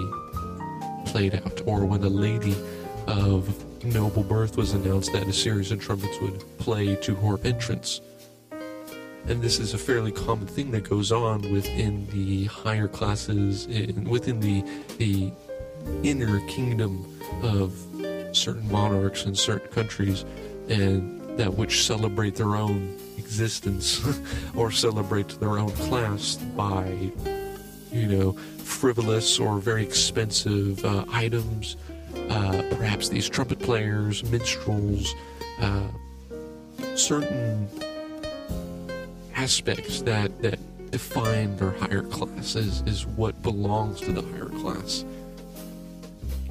played 1.05 1.35
out, 1.35 1.61
or 1.65 1.85
when 1.85 2.03
a 2.03 2.09
lady 2.09 2.55
of 3.07 3.63
noble 3.83 4.23
birth 4.23 4.57
was 4.57 4.73
announced, 4.73 5.13
that 5.13 5.27
a 5.27 5.33
series 5.33 5.71
of 5.71 5.79
trumpets 5.79 6.19
would 6.21 6.43
play 6.57 6.95
to 6.95 7.15
her 7.15 7.37
entrance. 7.43 8.01
And 9.27 9.41
this 9.41 9.59
is 9.59 9.73
a 9.73 9.77
fairly 9.77 10.11
common 10.11 10.47
thing 10.47 10.71
that 10.71 10.89
goes 10.89 11.11
on 11.11 11.41
within 11.51 12.07
the 12.07 12.45
higher 12.45 12.87
classes, 12.87 13.65
in, 13.67 14.09
within 14.09 14.39
the 14.39 14.63
the 14.97 15.31
inner 16.03 16.39
kingdom 16.47 17.05
of 17.43 17.73
certain 18.35 18.69
monarchs 18.71 19.25
in 19.25 19.35
certain 19.35 19.69
countries 19.69 20.25
and 20.67 21.19
that 21.37 21.53
which 21.55 21.85
celebrate 21.85 22.35
their 22.35 22.55
own 22.55 22.97
existence 23.17 24.01
or 24.55 24.71
celebrate 24.71 25.39
their 25.39 25.57
own 25.57 25.71
class 25.71 26.35
by 26.55 27.11
you 27.91 28.07
know 28.07 28.33
frivolous 28.57 29.39
or 29.39 29.59
very 29.59 29.83
expensive 29.83 30.83
uh, 30.85 31.05
items 31.11 31.75
uh, 32.29 32.61
perhaps 32.71 33.09
these 33.09 33.27
trumpet 33.27 33.59
players 33.59 34.23
minstrels 34.25 35.15
uh, 35.61 35.87
certain 36.95 37.67
aspects 39.39 40.01
that 40.01 40.41
that 40.41 40.59
define 40.91 41.55
their 41.57 41.71
higher 41.71 42.01
class, 42.03 42.55
is, 42.55 42.81
is 42.85 43.05
what 43.05 43.41
belongs 43.41 44.01
to 44.01 44.11
the 44.11 44.21
higher 44.21 44.49
class. 44.61 45.05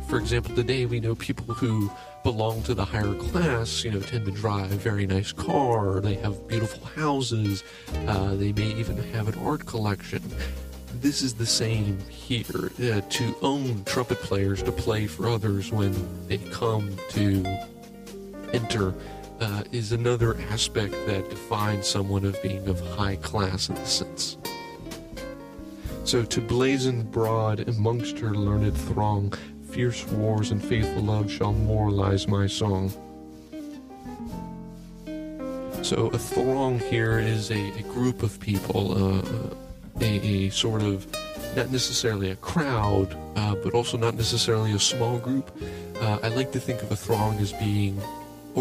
For 0.09 0.19
example, 0.19 0.55
today 0.55 0.87
we 0.87 1.01
know 1.01 1.15
people 1.15 1.53
who 1.55 1.91
belong 2.23 2.63
to 2.63 2.75
the 2.75 2.85
higher 2.85 3.15
class, 3.15 3.85
you 3.85 3.91
know, 3.91 4.01
tend 4.01 4.25
to 4.25 4.31
drive 4.31 4.73
a 4.73 4.77
very 4.77 5.07
nice 5.07 5.33
car, 5.33 6.01
they 6.01 6.15
have 6.15 6.49
beautiful 6.49 6.87
houses, 6.87 7.63
uh, 8.07 8.35
they 8.37 8.53
may 8.53 8.69
even 8.75 8.97
have 9.13 9.29
an 9.29 9.39
art 9.41 9.67
collection. 9.67 10.23
This 11.01 11.21
is 11.21 11.35
the 11.35 11.47
same 11.47 11.99
here. 12.09 12.71
Uh, 12.81 13.03
to 13.03 13.37
own 13.43 13.85
trumpet 13.85 14.19
players 14.19 14.63
to 14.63 14.73
play 14.73 15.07
for 15.07 15.29
others 15.29 15.71
when 15.71 15.93
they 16.27 16.39
come 16.39 16.97
to 17.11 17.45
enter 18.53 18.95
uh, 19.41 19.63
is 19.73 19.93
another 19.93 20.39
aspect 20.51 20.93
that 21.07 21.29
defines 21.31 21.87
someone 21.87 22.25
of 22.25 22.41
being 22.43 22.67
of 22.69 22.81
high 22.97 23.17
class 23.17 23.69
in 23.69 23.75
the 23.75 23.87
sense. 23.87 24.37
So 26.05 26.25
to 26.25 26.41
blazon 26.41 27.03
broad 27.03 27.69
amongst 27.69 28.19
her 28.19 28.31
learned 28.31 28.77
throng, 28.77 29.33
fierce 29.71 30.07
wars 30.07 30.51
and 30.51 30.63
faithful 30.65 31.03
love 31.03 31.31
shall 31.31 31.53
moralize 31.53 32.27
my 32.27 32.47
song. 32.47 32.93
So 35.83 36.09
a 36.09 36.19
throng 36.19 36.79
here 36.81 37.19
is 37.19 37.51
a, 37.51 37.79
a 37.79 37.83
group 37.83 38.23
of 38.23 38.41
people, 38.41 39.17
uh, 39.17 39.55
a, 40.01 40.47
a, 40.47 40.51
sort 40.51 40.83
of 40.83 41.07
not 41.55 41.71
necessarily 41.71 42.31
a 42.31 42.37
crowd, 42.37 43.17
uh, 43.37 43.55
but 43.57 43.75
also 43.75 43.97
not 43.97 44.15
necessarily 44.15 44.73
a 44.73 44.79
small 44.79 45.19
group. 45.19 45.57
Uh, 46.01 46.19
I 46.23 46.29
like 46.29 46.53
to 46.53 46.61
think 46.61 46.83
of 46.83 46.91
a 46.91 46.97
throng 46.97 47.39
as 47.39 47.53
being 47.53 48.01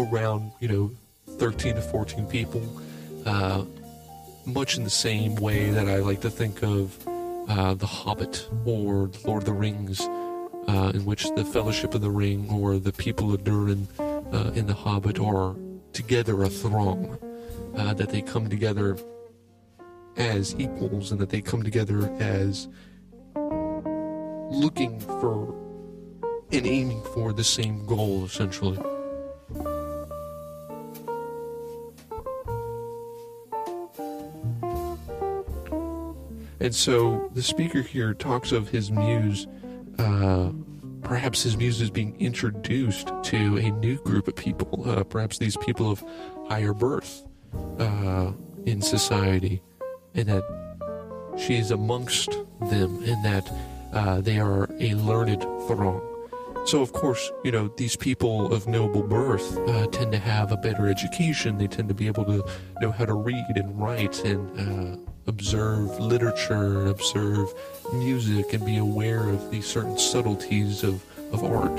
around, 0.04 0.52
you 0.60 0.68
know, 0.68 0.90
13 1.38 1.76
to 1.76 1.82
14 1.82 2.26
people, 2.26 2.62
uh, 3.26 3.64
much 4.46 4.76
in 4.76 4.84
the 4.84 4.90
same 4.90 5.34
way 5.36 5.70
that 5.70 5.88
I 5.88 5.98
like 5.98 6.20
to 6.22 6.30
think 6.30 6.62
of 6.62 6.96
uh, 7.48 7.74
The 7.74 7.86
Hobbit 7.86 8.48
or 8.64 9.10
Lord 9.24 9.42
of 9.42 9.44
the 9.44 9.52
Rings, 9.52 10.00
uh, 10.00 10.92
in 10.94 11.04
which 11.04 11.28
the 11.34 11.44
Fellowship 11.44 11.94
of 11.94 12.00
the 12.00 12.10
Ring 12.10 12.48
or 12.50 12.78
the 12.78 12.92
people 12.92 13.32
of 13.32 13.44
Durin 13.44 13.88
uh, 13.98 14.52
in 14.54 14.66
The 14.66 14.74
Hobbit 14.74 15.18
are 15.18 15.54
together 15.92 16.42
a 16.42 16.48
throng, 16.48 17.18
uh, 17.76 17.94
that 17.94 18.10
they 18.10 18.22
come 18.22 18.48
together 18.48 18.96
as 20.16 20.54
equals 20.58 21.12
and 21.12 21.20
that 21.20 21.30
they 21.30 21.40
come 21.40 21.62
together 21.62 22.10
as 22.18 22.68
looking 24.50 24.98
for 25.00 25.54
and 26.50 26.66
aiming 26.66 27.02
for 27.14 27.32
the 27.32 27.44
same 27.44 27.84
goal, 27.86 28.24
essentially. 28.24 28.78
And 36.60 36.74
so 36.74 37.30
the 37.34 37.42
speaker 37.42 37.82
here 37.82 38.14
talks 38.14 38.52
of 38.52 38.68
his 38.68 38.90
muse, 38.90 39.46
uh, 39.98 40.50
perhaps 41.02 41.42
his 41.42 41.56
muse 41.56 41.80
is 41.80 41.90
being 41.90 42.20
introduced 42.20 43.12
to 43.24 43.58
a 43.58 43.70
new 43.70 43.96
group 44.02 44.28
of 44.28 44.36
people, 44.36 44.88
uh, 44.88 45.04
perhaps 45.04 45.38
these 45.38 45.56
people 45.58 45.90
of 45.90 46.04
higher 46.48 46.74
birth 46.74 47.24
uh, 47.78 48.32
in 48.66 48.82
society, 48.82 49.62
and 50.14 50.28
that 50.28 50.44
she 51.36 51.56
is 51.58 51.70
amongst 51.70 52.30
them, 52.70 53.02
and 53.04 53.24
that 53.24 53.48
uh, 53.92 54.20
they 54.20 54.38
are 54.38 54.68
a 54.80 54.94
learned 54.94 55.42
throng. 55.68 56.17
So, 56.66 56.82
of 56.82 56.92
course, 56.92 57.32
you 57.44 57.50
know, 57.50 57.68
these 57.76 57.96
people 57.96 58.52
of 58.52 58.66
noble 58.66 59.02
birth 59.02 59.56
uh, 59.68 59.86
tend 59.86 60.12
to 60.12 60.18
have 60.18 60.52
a 60.52 60.56
better 60.56 60.86
education. 60.86 61.56
They 61.56 61.66
tend 61.66 61.88
to 61.88 61.94
be 61.94 62.06
able 62.06 62.24
to 62.26 62.44
know 62.80 62.90
how 62.90 63.06
to 63.06 63.14
read 63.14 63.56
and 63.56 63.80
write 63.80 64.22
and 64.24 64.60
uh, 64.60 65.10
observe 65.26 65.98
literature, 65.98 66.86
observe 66.86 67.54
music, 67.94 68.52
and 68.52 68.66
be 68.66 68.76
aware 68.76 69.28
of 69.30 69.50
these 69.50 69.66
certain 69.66 69.96
subtleties 69.96 70.84
of, 70.84 71.02
of 71.32 71.42
art. 71.42 71.78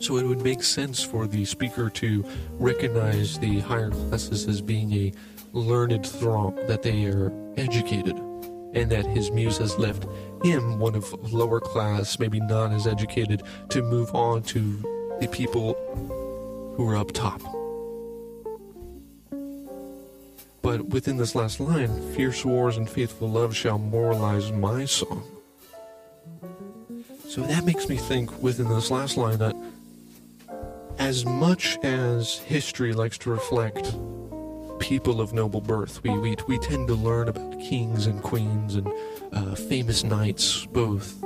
So 0.00 0.16
it 0.16 0.24
would 0.24 0.42
make 0.42 0.62
sense 0.62 1.02
for 1.02 1.26
the 1.26 1.44
speaker 1.44 1.90
to 1.90 2.24
recognize 2.52 3.38
the 3.38 3.60
higher 3.60 3.90
classes 3.90 4.46
as 4.46 4.60
being 4.60 4.92
a 4.92 5.12
learned 5.52 6.06
throng, 6.06 6.54
that 6.66 6.82
they 6.82 7.06
are 7.06 7.32
educated, 7.56 8.16
and 8.74 8.90
that 8.90 9.06
his 9.06 9.30
muse 9.30 9.58
has 9.58 9.78
left 9.78 10.06
him, 10.44 10.78
one 10.78 10.94
of 10.94 11.12
lower 11.32 11.60
class, 11.60 12.18
maybe 12.18 12.40
not 12.40 12.72
as 12.72 12.86
educated, 12.86 13.42
to 13.70 13.82
move 13.82 14.14
on 14.14 14.42
to 14.44 15.16
the 15.20 15.28
people 15.28 15.74
who 16.76 16.88
are 16.88 16.96
up 16.96 17.12
top. 17.12 17.40
But 20.62 20.88
within 20.88 21.16
this 21.16 21.34
last 21.34 21.60
line, 21.60 22.14
fierce 22.14 22.44
wars 22.44 22.76
and 22.76 22.88
faithful 22.88 23.28
love 23.28 23.56
shall 23.56 23.78
moralize 23.78 24.52
my 24.52 24.84
song. 24.84 25.24
So 27.28 27.42
that 27.42 27.64
makes 27.64 27.88
me 27.88 27.96
think 27.96 28.42
within 28.42 28.68
this 28.68 28.90
last 28.90 29.16
line 29.16 29.38
that 29.38 29.54
as 30.98 31.24
much 31.24 31.78
as 31.82 32.38
history 32.38 32.92
likes 32.92 33.18
to 33.18 33.30
reflect 33.30 33.94
people 34.78 35.20
of 35.20 35.32
noble 35.32 35.60
birth, 35.60 36.02
we, 36.02 36.16
we, 36.18 36.36
we 36.46 36.58
tend 36.58 36.88
to 36.88 36.94
learn 36.94 37.28
about 37.28 37.60
kings 37.60 38.06
and 38.06 38.22
queens 38.22 38.74
and 38.74 38.88
uh, 39.32 39.54
famous 39.54 40.04
knights, 40.04 40.66
both 40.66 41.22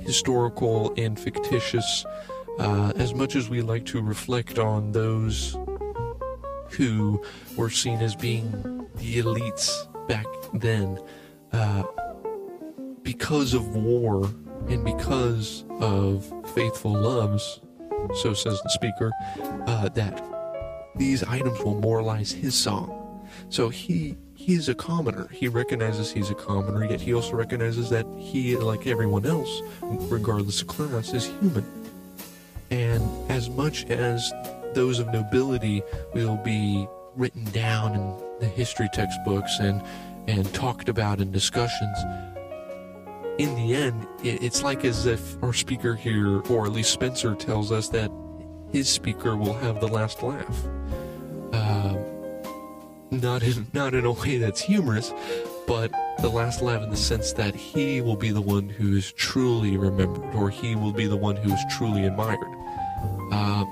historical 0.00 0.92
and 0.96 1.18
fictitious. 1.18 2.04
Uh, 2.58 2.92
as 2.96 3.14
much 3.14 3.36
as 3.36 3.50
we 3.50 3.60
like 3.60 3.84
to 3.84 4.00
reflect 4.00 4.58
on 4.58 4.92
those 4.92 5.56
who 6.70 7.22
were 7.56 7.70
seen 7.70 8.00
as 8.00 8.14
being 8.14 8.50
the 8.96 9.22
elites 9.22 9.70
back 10.08 10.26
then 10.54 10.98
uh, 11.52 11.82
because 13.02 13.54
of 13.54 13.76
war 13.76 14.24
and 14.68 14.84
because 14.84 15.64
of 15.80 16.32
faithful 16.54 16.92
loves, 16.92 17.60
so 18.14 18.32
says 18.32 18.60
the 18.62 18.70
speaker, 18.70 19.12
uh, 19.66 19.88
that 19.90 20.24
these 20.96 21.22
items 21.24 21.58
will 21.62 21.80
moralize 21.80 22.32
his 22.32 22.54
song. 22.54 23.26
So 23.48 23.68
he 23.68 24.16
he's 24.46 24.68
a 24.68 24.74
commoner. 24.76 25.26
He 25.32 25.48
recognizes 25.48 26.12
he's 26.12 26.30
a 26.30 26.34
commoner, 26.34 26.84
yet 26.84 27.00
he 27.00 27.12
also 27.12 27.32
recognizes 27.32 27.90
that 27.90 28.06
he, 28.16 28.56
like 28.56 28.86
everyone 28.86 29.26
else, 29.26 29.60
regardless 29.82 30.62
of 30.62 30.68
class, 30.68 31.12
is 31.12 31.26
human. 31.26 31.66
And 32.70 33.02
as 33.28 33.50
much 33.50 33.86
as 33.86 34.32
those 34.72 35.00
of 35.00 35.08
nobility 35.08 35.82
will 36.14 36.36
be 36.36 36.86
written 37.16 37.42
down 37.46 37.96
in 37.96 38.14
the 38.38 38.46
history 38.46 38.88
textbooks 38.92 39.58
and 39.58 39.82
and 40.28 40.52
talked 40.54 40.88
about 40.88 41.20
in 41.20 41.32
discussions. 41.32 41.98
In 43.38 43.54
the 43.56 43.74
end, 43.74 44.06
it's 44.22 44.62
like 44.62 44.84
as 44.84 45.06
if 45.06 45.42
our 45.42 45.52
speaker 45.52 45.94
here, 45.94 46.40
or 46.50 46.66
at 46.66 46.72
least 46.72 46.92
Spenser, 46.92 47.36
tells 47.36 47.70
us 47.70 47.88
that 47.90 48.10
his 48.72 48.88
speaker 48.88 49.36
will 49.36 49.54
have 49.54 49.80
the 49.80 49.88
last 49.88 50.22
laugh. 50.22 50.66
Uh, 51.52 51.95
not 53.20 53.42
in 53.42 53.66
not 53.72 53.94
in 53.94 54.04
a 54.04 54.12
way 54.12 54.38
that's 54.38 54.60
humorous, 54.60 55.12
but 55.66 55.90
the 56.20 56.28
last 56.28 56.62
laugh 56.62 56.82
in 56.82 56.90
the 56.90 56.96
sense 56.96 57.32
that 57.34 57.54
he 57.54 58.00
will 58.00 58.16
be 58.16 58.30
the 58.30 58.40
one 58.40 58.68
who 58.68 58.96
is 58.96 59.12
truly 59.12 59.76
remembered, 59.76 60.34
or 60.34 60.50
he 60.50 60.74
will 60.74 60.92
be 60.92 61.06
the 61.06 61.16
one 61.16 61.36
who 61.36 61.52
is 61.52 61.60
truly 61.76 62.04
admired. 62.04 62.38
Uh, 63.32 63.64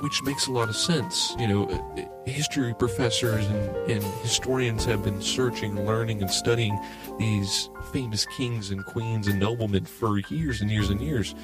which 0.00 0.22
makes 0.22 0.46
a 0.46 0.52
lot 0.52 0.68
of 0.68 0.76
sense. 0.76 1.34
You 1.38 1.48
know, 1.48 2.22
history 2.26 2.74
professors 2.74 3.46
and, 3.46 3.90
and, 3.90 4.04
historians 4.22 4.84
have 4.84 5.02
been 5.02 5.22
searching, 5.22 5.86
learning, 5.86 6.20
and 6.20 6.30
studying 6.30 6.78
these 7.18 7.70
famous 7.92 8.26
kings 8.26 8.70
and 8.70 8.84
queens 8.84 9.26
and 9.26 9.40
noblemen 9.40 9.86
for 9.86 10.18
years 10.18 10.60
and 10.60 10.70
years 10.70 10.90
and 10.90 11.00
years, 11.00 11.34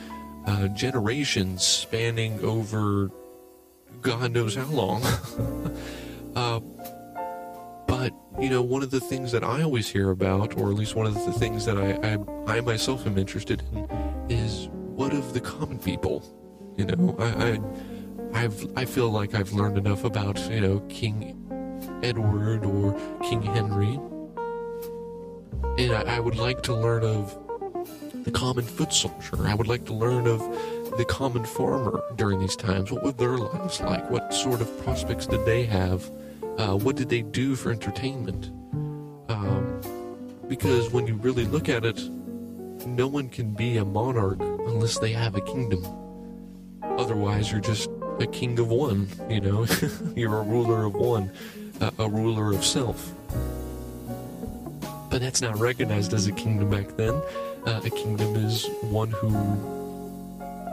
uh, 0.46 0.68
generations 0.68 1.64
spanning 1.64 2.44
over 2.44 3.10
God 4.00 4.32
knows 4.32 4.54
how 4.54 4.66
long. 4.66 5.02
uh, 6.36 6.60
but 8.02 8.42
you 8.42 8.50
know, 8.50 8.62
one 8.62 8.82
of 8.82 8.90
the 8.90 8.98
things 8.98 9.30
that 9.30 9.44
I 9.44 9.62
always 9.62 9.88
hear 9.88 10.10
about, 10.10 10.56
or 10.56 10.70
at 10.70 10.74
least 10.74 10.96
one 10.96 11.06
of 11.06 11.14
the 11.14 11.32
things 11.32 11.64
that 11.66 11.78
I, 11.78 11.92
I, 12.02 12.56
I 12.56 12.60
myself 12.60 13.06
am 13.06 13.16
interested 13.16 13.62
in, 13.72 13.88
is 14.28 14.68
what 14.72 15.12
of 15.12 15.34
the 15.34 15.40
common 15.40 15.78
people? 15.78 16.24
You 16.76 16.86
know, 16.86 17.14
I, 17.20 18.40
I 18.40 18.42
I've 18.42 18.76
I 18.76 18.86
feel 18.86 19.08
like 19.08 19.36
I've 19.36 19.52
learned 19.52 19.78
enough 19.78 20.02
about 20.02 20.36
you 20.50 20.60
know 20.60 20.80
King 20.88 21.38
Edward 22.02 22.64
or 22.64 22.98
King 23.22 23.42
Henry, 23.42 23.94
and 25.78 25.92
I, 25.92 26.16
I 26.16 26.18
would 26.18 26.36
like 26.36 26.60
to 26.62 26.74
learn 26.74 27.04
of 27.04 27.38
the 28.24 28.32
common 28.32 28.64
foot 28.64 28.92
soldier. 28.92 29.46
I 29.46 29.54
would 29.54 29.68
like 29.68 29.84
to 29.84 29.94
learn 29.94 30.26
of 30.26 30.40
the 30.98 31.04
common 31.04 31.44
farmer 31.44 32.02
during 32.16 32.40
these 32.40 32.56
times. 32.56 32.90
What 32.90 33.04
were 33.04 33.12
their 33.12 33.38
lives 33.38 33.80
like? 33.80 34.10
What 34.10 34.34
sort 34.34 34.60
of 34.60 34.82
prospects 34.82 35.26
did 35.26 35.46
they 35.46 35.62
have? 35.66 36.10
Uh, 36.58 36.76
what 36.76 36.96
did 36.96 37.08
they 37.08 37.22
do 37.22 37.56
for 37.56 37.70
entertainment? 37.70 38.46
Um, 39.28 39.80
because 40.48 40.90
when 40.90 41.06
you 41.06 41.14
really 41.14 41.44
look 41.46 41.68
at 41.68 41.84
it, 41.84 41.98
no 42.86 43.06
one 43.06 43.28
can 43.28 43.52
be 43.54 43.78
a 43.78 43.84
monarch 43.84 44.40
unless 44.40 44.98
they 44.98 45.12
have 45.12 45.34
a 45.34 45.40
kingdom. 45.40 45.84
Otherwise, 46.82 47.50
you're 47.50 47.60
just 47.60 47.88
a 48.20 48.26
king 48.26 48.58
of 48.58 48.68
one, 48.68 49.08
you 49.28 49.40
know, 49.40 49.66
you're 50.16 50.38
a 50.38 50.42
ruler 50.42 50.84
of 50.84 50.94
one, 50.94 51.30
a, 51.80 51.92
a 51.98 52.08
ruler 52.08 52.52
of 52.52 52.64
self. 52.64 53.12
But 55.10 55.20
that's 55.20 55.40
not 55.40 55.58
recognized 55.58 56.12
as 56.14 56.26
a 56.26 56.32
kingdom 56.32 56.70
back 56.70 56.96
then. 56.96 57.14
Uh, 57.66 57.80
a 57.84 57.90
kingdom 57.90 58.34
is 58.36 58.66
one 58.82 59.10
who, 59.10 59.28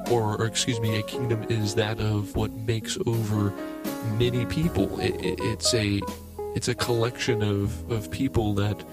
or, 0.09 0.41
or, 0.41 0.45
excuse 0.45 0.79
me, 0.79 0.97
a 0.97 1.03
kingdom 1.03 1.43
is 1.49 1.75
that 1.75 1.99
of 1.99 2.35
what 2.35 2.51
makes 2.51 2.97
over 3.05 3.53
many 4.17 4.45
people. 4.45 4.99
It, 4.99 5.15
it, 5.23 5.39
it's 5.39 5.73
a 5.73 6.01
it's 6.55 6.67
a 6.67 6.75
collection 6.75 7.43
of, 7.43 7.91
of 7.91 8.09
people 8.09 8.53
that 8.55 8.83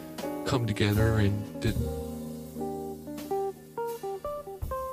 come 0.45 0.67
together 0.67 1.19
and 1.19 1.61
de- 1.61 1.73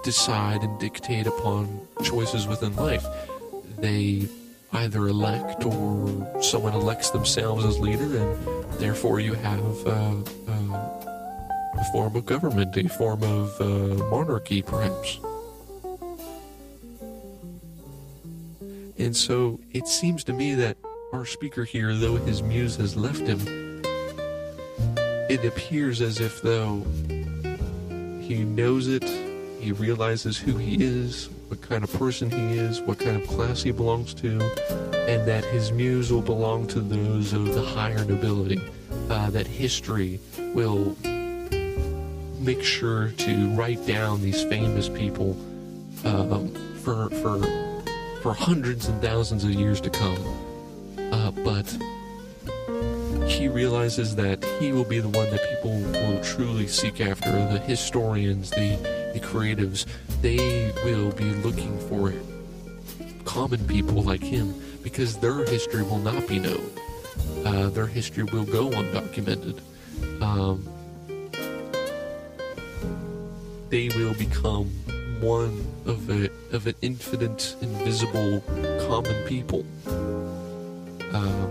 decide 0.03 0.63
and 0.63 0.79
dictate 0.79 1.27
upon 1.27 1.81
choices 2.03 2.47
within 2.47 2.75
life. 2.75 3.05
They 3.77 4.27
either 4.71 5.07
elect 5.07 5.65
or 5.65 6.41
someone 6.41 6.73
elects 6.73 7.09
themselves 7.11 7.65
as 7.65 7.79
leader, 7.79 8.17
and 8.17 8.63
therefore 8.79 9.19
you 9.19 9.33
have 9.33 9.87
uh, 9.87 10.15
uh, 10.47 10.99
a 11.77 11.85
form 11.91 12.15
of 12.15 12.25
government, 12.25 12.75
a 12.77 12.87
form 12.87 13.23
of 13.23 13.59
uh, 13.61 13.65
monarchy, 14.05 14.61
perhaps. 14.61 15.19
And 19.03 19.13
so 19.13 19.59
it 19.73 19.85
seems 19.85 20.23
to 20.23 20.33
me 20.33 20.55
that 20.55 20.77
our 21.11 21.25
speaker 21.25 21.65
here, 21.65 21.93
though 21.93 22.15
his 22.15 22.41
muse 22.41 22.77
has 22.77 22.95
left 22.95 23.19
him, 23.19 23.81
it 25.29 25.43
appears 25.43 25.99
as 25.99 26.21
if 26.21 26.41
though 26.41 26.85
he 28.21 28.45
knows 28.45 28.87
it, 28.87 29.03
he 29.59 29.73
realizes 29.73 30.37
who 30.37 30.55
he 30.55 30.81
is, 30.81 31.29
what 31.49 31.61
kind 31.61 31.83
of 31.83 31.91
person 31.95 32.31
he 32.31 32.57
is, 32.57 32.79
what 32.79 32.97
kind 32.97 33.21
of 33.21 33.27
class 33.27 33.61
he 33.61 33.71
belongs 33.71 34.13
to, 34.13 34.39
and 35.09 35.27
that 35.27 35.43
his 35.43 35.73
muse 35.73 36.09
will 36.09 36.21
belong 36.21 36.65
to 36.67 36.79
those 36.79 37.33
of 37.33 37.53
the 37.53 37.61
higher 37.61 38.05
nobility. 38.05 38.61
Uh, 39.09 39.29
that 39.31 39.47
history 39.47 40.17
will 40.55 40.95
make 42.39 42.63
sure 42.63 43.09
to 43.17 43.49
write 43.49 43.85
down 43.85 44.21
these 44.21 44.45
famous 44.45 44.87
people 44.87 45.31
um, 46.05 46.53
for 46.83 47.09
for 47.09 47.62
for 48.23 48.33
hundreds 48.33 48.87
and 48.87 49.01
thousands 49.01 49.43
of 49.43 49.51
years 49.51 49.81
to 49.81 49.89
come. 49.89 50.17
Uh, 51.11 51.29
but 51.29 51.67
he 53.29 53.49
realizes 53.49 54.15
that 54.15 54.41
he 54.61 54.71
will 54.71 54.85
be 54.85 55.01
the 55.01 55.09
one 55.09 55.29
that 55.29 55.41
people 55.49 55.77
will 55.81 56.23
truly 56.23 56.65
seek 56.65 57.01
after. 57.01 57.29
The 57.29 57.59
historians, 57.59 58.49
the 58.49 58.77
the 59.13 59.19
creatives, 59.19 59.85
they 60.21 60.71
will 60.85 61.11
be 61.11 61.31
looking 61.45 61.77
for 61.89 62.13
common 63.25 63.67
people 63.67 64.01
like 64.01 64.23
him 64.23 64.55
because 64.81 65.17
their 65.17 65.43
history 65.43 65.83
will 65.83 65.99
not 65.99 66.25
be 66.25 66.39
known. 66.39 66.71
Uh, 67.45 67.69
their 67.71 67.87
history 67.87 68.23
will 68.23 68.45
go 68.45 68.69
undocumented. 68.69 69.59
Um, 70.21 70.65
they 73.69 73.89
will 73.89 74.13
become 74.13 74.71
one 75.23 75.65
of 75.85 76.09
a 76.09 76.29
of 76.51 76.67
an 76.67 76.75
infinite, 76.81 77.55
invisible, 77.61 78.41
common 78.87 79.23
people. 79.25 79.65
Um, 81.13 81.49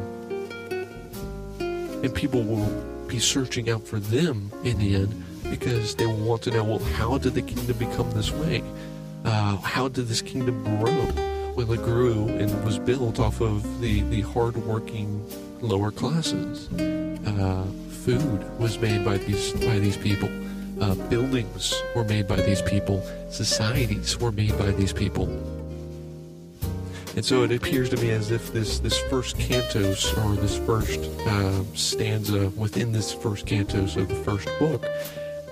and 2.03 2.15
people 2.15 2.43
will 2.43 3.07
be 3.07 3.19
searching 3.19 3.71
out 3.71 3.87
for 3.87 3.99
them 3.99 4.51
in 4.65 4.79
the 4.79 4.97
end 4.97 5.25
because 5.51 5.95
they 5.95 6.07
will 6.07 6.17
want 6.17 6.43
to 6.43 6.51
know, 6.51 6.65
well, 6.65 6.79
how 6.79 7.19
did 7.19 7.35
the 7.35 7.43
kingdom 7.43 7.77
become 7.79 8.11
this 8.13 8.31
way? 8.33 8.63
Uh, 9.25 9.57
how 9.59 9.89
did 9.89 10.09
this 10.09 10.21
kingdom 10.21 10.63
grow? 10.65 11.13
Well, 11.55 11.71
it 11.73 11.83
grew 11.83 12.29
and 12.29 12.65
was 12.65 12.79
built 12.79 13.21
off 13.21 13.41
of 13.41 13.81
the, 13.81 14.01
the 14.03 14.23
hardworking 14.23 15.25
lower 15.61 15.91
classes. 15.91 16.69
Uh, 16.73 17.65
food 18.05 18.59
was 18.59 18.79
made 18.79 19.05
by 19.05 19.19
these 19.19 19.53
by 19.53 19.79
these 19.79 19.97
people. 19.97 20.29
Uh, 20.83 20.97
buildings 21.09 21.81
were 21.95 22.03
made 22.03 22.27
by 22.27 22.35
these 22.35 22.61
people. 22.61 23.01
Societies 23.31 24.19
were 24.19 24.33
made 24.33 24.59
by 24.59 24.73
these 24.73 24.93
people. 24.93 25.27
And 27.15 27.25
so 27.25 27.45
it 27.45 27.53
appears 27.53 27.89
to 27.91 27.97
me 27.99 28.11
as 28.11 28.33
if 28.33 28.53
this, 28.53 28.81
this 28.81 28.99
first 29.03 29.37
cantos, 29.37 30.13
or 30.25 30.35
this 30.35 30.59
first 30.59 30.99
uh, 31.29 31.63
stanza 31.75 32.49
within 32.57 32.91
this 32.91 33.13
first 33.13 33.47
cantos 33.47 33.97
of 33.97 34.09
the 34.09 34.17
first 34.17 34.49
book, 34.59 34.85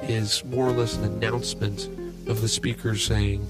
is 0.02 0.44
more 0.46 0.66
or 0.66 0.72
less 0.72 0.96
an 0.96 1.04
announcement 1.04 1.86
of 2.26 2.40
the 2.40 2.48
speaker 2.48 2.96
saying, 2.96 3.46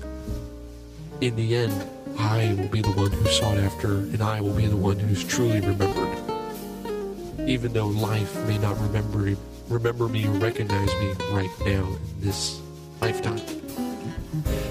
In 1.23 1.35
the 1.35 1.57
end, 1.57 1.73
I 2.19 2.55
will 2.59 2.69
be 2.69 2.83
the 2.83 2.91
one 2.91 3.11
who's 3.11 3.39
sought 3.39 3.57
after, 3.57 3.93
and 3.93 4.21
I 4.21 4.43
will 4.43 4.53
be 4.53 4.67
the 4.67 4.77
one 4.77 4.99
who's 4.99 5.25
truly 5.25 5.61
remembered. 5.61 6.19
Even 7.49 7.73
though 7.73 7.87
life 7.87 8.37
may 8.47 8.59
not 8.59 8.79
remember 8.81 9.35
remember 9.71 10.09
me 10.09 10.27
or 10.27 10.33
recognize 10.33 10.89
me 11.01 11.13
right 11.31 11.51
now 11.61 11.87
in 11.87 11.99
this 12.19 12.61
lifetime. 13.01 13.41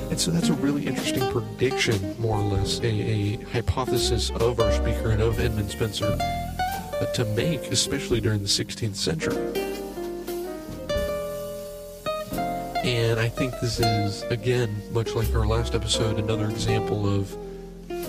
And 0.10 0.20
so 0.20 0.32
that's 0.32 0.50
a 0.50 0.54
really 0.54 0.86
interesting 0.86 1.30
prediction, 1.32 2.20
more 2.20 2.38
or 2.38 2.44
less, 2.44 2.80
a, 2.82 2.88
a 2.88 3.38
hypothesis 3.52 4.30
of 4.32 4.60
our 4.60 4.72
speaker 4.72 5.12
and 5.12 5.22
of 5.22 5.40
Edmund 5.40 5.70
Spenser 5.70 6.18
uh, 6.20 7.06
to 7.14 7.26
make, 7.26 7.72
especially 7.72 8.20
during 8.20 8.40
the 8.40 8.48
16th 8.48 8.96
century. 8.96 9.38
And 12.84 13.20
I 13.20 13.30
think 13.30 13.54
this 13.62 13.80
is, 13.80 14.24
again, 14.24 14.82
much 14.92 15.14
like 15.14 15.34
our 15.34 15.46
last 15.46 15.76
episode, 15.76 16.18
another 16.18 16.50
example 16.50 17.08
of 17.08 17.36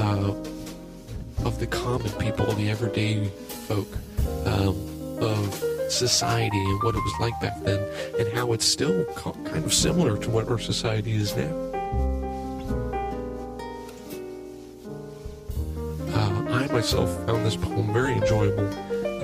uh, 0.01 0.35
of 1.45 1.59
the 1.59 1.67
common 1.67 2.11
people, 2.13 2.47
the 2.53 2.71
everyday 2.71 3.27
folk, 3.67 3.89
um, 4.47 4.77
of 5.21 5.80
society 5.91 6.59
and 6.59 6.83
what 6.83 6.95
it 6.95 7.03
was 7.03 7.15
like 7.21 7.39
back 7.41 7.61
then, 7.63 7.81
and 8.19 8.29
how 8.33 8.53
it's 8.53 8.65
still 8.65 9.05
kind 9.15 9.65
of 9.65 9.73
similar 9.73 10.17
to 10.17 10.31
what 10.31 10.49
our 10.49 10.59
society 10.59 11.13
is 11.13 11.37
now. 11.37 11.53
Uh, 16.15 16.45
I 16.51 16.69
myself 16.73 17.11
found 17.27 17.45
this 17.45 17.57
poem 17.57 17.93
very 17.93 18.15
enjoyable, 18.15 18.69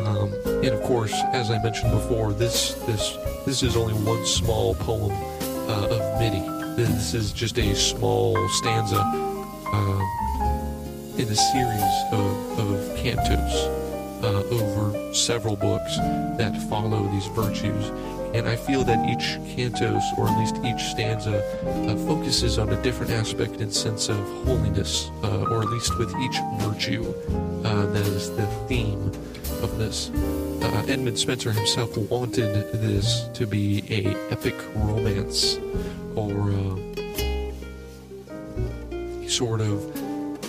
um, 0.06 0.32
and 0.46 0.68
of 0.68 0.82
course, 0.82 1.14
as 1.32 1.50
I 1.50 1.62
mentioned 1.62 1.92
before, 1.92 2.32
this 2.32 2.74
this 2.86 3.16
this 3.44 3.62
is 3.62 3.76
only 3.76 3.94
one 3.94 4.24
small 4.26 4.74
poem 4.74 5.12
uh, 5.68 5.88
of 5.88 6.20
MIDI. 6.20 6.42
This 6.76 7.14
is 7.14 7.32
just 7.32 7.58
a 7.58 7.74
small 7.74 8.36
stanza 8.50 9.00
uh, 9.00 10.02
in 11.16 11.28
a 11.28 11.34
series 11.34 11.94
of, 12.12 12.58
of 12.58 12.96
cantos 12.98 13.85
uh, 14.22 14.42
over 14.50 15.14
several 15.14 15.56
books 15.56 15.96
that 16.38 16.56
follow 16.68 17.06
these 17.08 17.26
virtues. 17.26 17.90
And 18.34 18.46
I 18.46 18.56
feel 18.56 18.84
that 18.84 19.08
each 19.08 19.38
cantos, 19.56 20.02
or 20.18 20.28
at 20.28 20.38
least 20.38 20.56
each 20.64 20.90
stanza, 20.90 21.42
uh, 21.64 21.96
focuses 22.06 22.58
on 22.58 22.68
a 22.68 22.82
different 22.82 23.12
aspect 23.12 23.60
and 23.60 23.72
sense 23.72 24.08
of 24.10 24.18
holiness, 24.44 25.10
uh, 25.22 25.44
or 25.50 25.62
at 25.62 25.68
least 25.68 25.96
with 25.98 26.14
each 26.16 26.38
virtue. 26.60 27.14
Uh, 27.64 27.86
that 27.86 28.06
is 28.06 28.30
the 28.36 28.46
theme 28.68 29.10
of 29.62 29.78
this. 29.78 30.10
Uh, 30.62 30.84
Edmund 30.88 31.18
Spenser 31.18 31.52
himself 31.52 31.96
wanted 31.96 32.72
this 32.72 33.28
to 33.34 33.46
be 33.46 33.82
a 33.90 34.14
epic 34.30 34.54
romance, 34.74 35.58
or 36.14 36.50
uh, 36.50 36.76
sort 39.28 39.60
of 39.60 40.05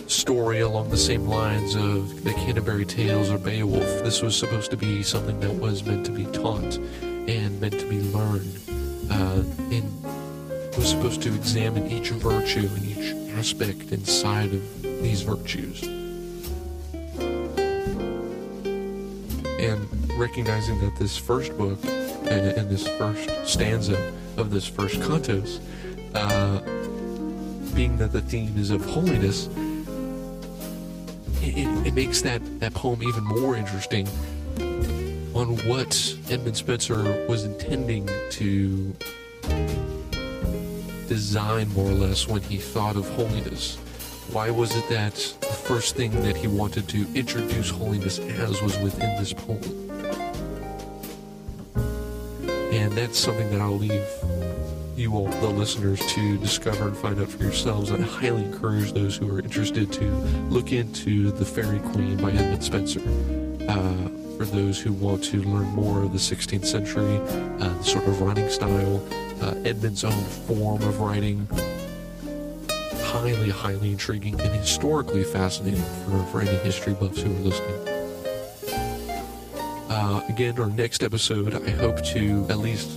story 0.07 0.61
along 0.61 0.89
the 0.89 0.97
same 0.97 1.27
lines 1.27 1.75
of 1.75 2.23
the 2.23 2.33
Canterbury 2.33 2.85
Tales 2.85 3.29
or 3.29 3.37
Beowulf. 3.37 3.83
This 4.03 4.21
was 4.21 4.37
supposed 4.37 4.71
to 4.71 4.77
be 4.77 5.03
something 5.03 5.39
that 5.41 5.53
was 5.53 5.83
meant 5.83 6.05
to 6.05 6.11
be 6.11 6.25
taught 6.25 6.77
and 7.01 7.59
meant 7.59 7.77
to 7.79 7.89
be 7.89 8.01
learned, 8.01 8.57
uh, 9.11 9.43
and 9.71 10.03
was 10.77 10.89
supposed 10.89 11.21
to 11.23 11.33
examine 11.35 11.91
each 11.91 12.11
virtue 12.11 12.69
and 12.75 12.85
each 12.85 13.13
aspect 13.37 13.91
inside 13.91 14.53
of 14.53 14.81
these 14.81 15.23
virtues. 15.23 15.83
And 19.59 19.87
recognizing 20.17 20.79
that 20.81 20.95
this 20.97 21.17
first 21.17 21.57
book 21.57 21.83
and, 21.83 22.57
and 22.57 22.69
this 22.69 22.87
first 22.87 23.29
stanza 23.45 24.13
of 24.37 24.51
this 24.51 24.67
first 24.67 24.95
cantos, 25.01 25.59
uh, 26.13 26.61
being 27.75 27.97
that 27.97 28.11
the 28.11 28.21
theme 28.21 28.57
is 28.57 28.71
of 28.71 28.85
holiness, 28.85 29.49
it, 31.87 31.93
makes 31.93 32.21
that, 32.21 32.41
that 32.59 32.73
poem 32.73 33.01
even 33.01 33.23
more 33.23 33.55
interesting 33.55 34.07
on 35.33 35.55
what 35.67 36.15
Edmund 36.29 36.57
Spenser 36.57 37.25
was 37.27 37.45
intending 37.45 38.09
to 38.31 38.93
design, 41.07 41.69
more 41.69 41.89
or 41.89 41.93
less, 41.93 42.27
when 42.27 42.41
he 42.41 42.57
thought 42.57 42.97
of 42.97 43.07
holiness. 43.11 43.77
Why 44.31 44.49
was 44.49 44.75
it 44.75 44.89
that 44.89 45.15
the 45.39 45.47
first 45.47 45.95
thing 45.95 46.11
that 46.23 46.35
he 46.35 46.47
wanted 46.47 46.89
to 46.89 47.07
introduce 47.15 47.69
holiness 47.69 48.19
as 48.19 48.61
was 48.61 48.77
within 48.79 49.15
this 49.17 49.31
poem? 49.31 49.61
And 52.73 52.91
that's 52.91 53.17
something 53.17 53.49
that 53.51 53.61
I'll 53.61 53.77
leave 53.77 54.36
you 54.97 55.13
all, 55.13 55.27
the 55.27 55.47
listeners, 55.47 55.99
to 56.13 56.37
discover 56.39 56.87
and 56.87 56.97
find 56.97 57.19
out 57.19 57.29
for 57.29 57.43
yourselves. 57.43 57.91
I 57.91 58.01
highly 58.01 58.45
encourage 58.45 58.93
those 58.93 59.15
who 59.15 59.33
are 59.33 59.39
interested 59.39 59.93
to 59.93 60.05
look 60.49 60.71
into 60.71 61.31
The 61.31 61.45
Faerie 61.45 61.79
Queene 61.91 62.17
by 62.17 62.31
Edmund 62.31 62.63
Spenser. 62.63 63.01
uh, 63.69 64.09
for 64.37 64.45
those 64.45 64.79
who 64.79 64.93
want 64.93 65.23
to 65.23 65.41
learn 65.43 65.65
more 65.67 66.03
of 66.03 66.13
the 66.13 66.19
16th 66.19 66.65
century, 66.65 67.17
uh, 67.59 67.81
sort 67.81 68.05
of 68.07 68.21
writing 68.21 68.49
style, 68.49 69.03
uh, 69.41 69.55
Edmund's 69.65 70.03
own 70.03 70.11
form 70.45 70.81
of 70.83 70.99
writing. 70.99 71.47
Highly, 73.03 73.49
highly 73.49 73.91
intriguing 73.91 74.39
and 74.39 74.53
historically 74.53 75.23
fascinating 75.23 75.81
for, 75.81 76.23
for 76.25 76.41
any 76.41 76.55
history 76.57 76.93
buffs 76.93 77.21
who 77.21 77.31
are 77.31 77.39
listening. 77.39 77.87
Uh, 79.89 80.21
again, 80.29 80.59
our 80.59 80.69
next 80.69 81.01
episode, 81.01 81.55
I 81.55 81.71
hope 81.71 82.03
to 82.13 82.45
at 82.49 82.59
least 82.59 82.89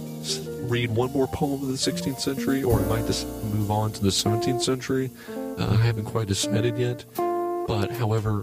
read 0.71 0.91
one 0.91 1.11
more 1.13 1.27
poem 1.27 1.61
of 1.63 1.69
the 1.69 1.75
16th 1.75 2.21
century, 2.21 2.63
or 2.63 2.81
I 2.81 2.85
might 2.87 3.07
just 3.07 3.27
move 3.27 3.71
on 3.71 3.91
to 3.93 4.03
the 4.03 4.11
17th 4.11 4.63
century. 4.63 5.11
Uh, 5.59 5.67
I 5.69 5.77
haven't 5.77 6.05
quite 6.05 6.29
decided 6.29 6.79
yet. 6.79 7.05
But, 7.17 7.91
however, 7.91 8.41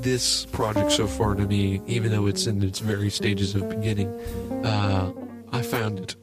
this 0.00 0.44
project 0.46 0.92
so 0.92 1.06
far 1.06 1.34
to 1.34 1.46
me, 1.46 1.80
even 1.86 2.12
though 2.12 2.26
it's 2.26 2.46
in 2.46 2.62
its 2.62 2.78
very 2.78 3.10
stages 3.10 3.54
of 3.54 3.68
beginning, 3.68 4.08
uh, 4.64 5.12
I 5.50 5.62
found 5.62 5.98
it 5.98 6.16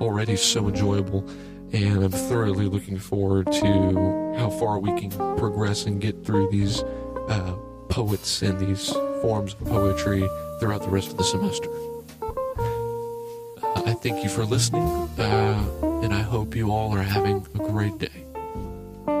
already 0.00 0.36
so 0.36 0.68
enjoyable, 0.68 1.28
and 1.72 2.04
I'm 2.04 2.10
thoroughly 2.10 2.66
looking 2.66 2.98
forward 2.98 3.50
to 3.52 4.34
how 4.38 4.50
far 4.50 4.80
we 4.80 4.90
can 5.00 5.10
progress 5.38 5.86
and 5.86 6.00
get 6.00 6.24
through 6.26 6.50
these 6.50 6.82
uh, 7.28 7.54
poets 7.88 8.42
and 8.42 8.58
these 8.58 8.90
forms 9.22 9.54
of 9.54 9.64
poetry 9.66 10.28
throughout 10.58 10.82
the 10.82 10.90
rest 10.90 11.10
of 11.10 11.16
the 11.16 11.24
semester. 11.24 11.68
Thank 14.02 14.24
you 14.24 14.28
for 14.30 14.44
listening, 14.44 14.82
uh, 14.82 16.00
and 16.02 16.12
I 16.12 16.22
hope 16.22 16.56
you 16.56 16.72
all 16.72 16.92
are 16.92 17.02
having 17.02 17.46
a 17.54 17.58
great 17.58 17.98
day. 17.98 18.24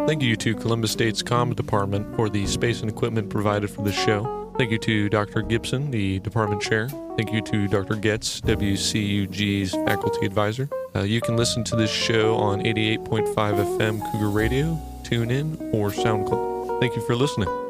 Thank 0.06 0.22
you 0.22 0.34
to 0.34 0.56
Columbus 0.56 0.90
State's 0.90 1.22
Comm 1.22 1.54
Department 1.54 2.16
for 2.16 2.28
the 2.28 2.46
space 2.48 2.80
and 2.80 2.90
equipment 2.90 3.30
provided 3.30 3.70
for 3.70 3.82
this 3.82 3.94
show. 3.94 4.52
Thank 4.58 4.72
you 4.72 4.78
to 4.78 5.08
Dr. 5.08 5.42
Gibson, 5.42 5.92
the 5.92 6.18
department 6.18 6.60
chair. 6.60 6.88
Thank 7.16 7.32
you 7.32 7.40
to 7.42 7.68
Dr. 7.68 7.94
Getz, 7.94 8.40
WCUG's 8.40 9.70
faculty 9.70 10.26
advisor. 10.26 10.68
Uh, 10.96 11.02
you 11.02 11.20
can 11.20 11.36
listen 11.36 11.62
to 11.62 11.76
this 11.76 11.90
show 11.90 12.34
on 12.34 12.60
88.5 12.62 13.34
FM 13.34 14.10
Cougar 14.10 14.30
Radio, 14.30 14.76
TuneIn, 15.04 15.72
or 15.72 15.90
SoundCloud. 15.90 16.80
Thank 16.80 16.96
you 16.96 17.02
for 17.02 17.14
listening. 17.14 17.61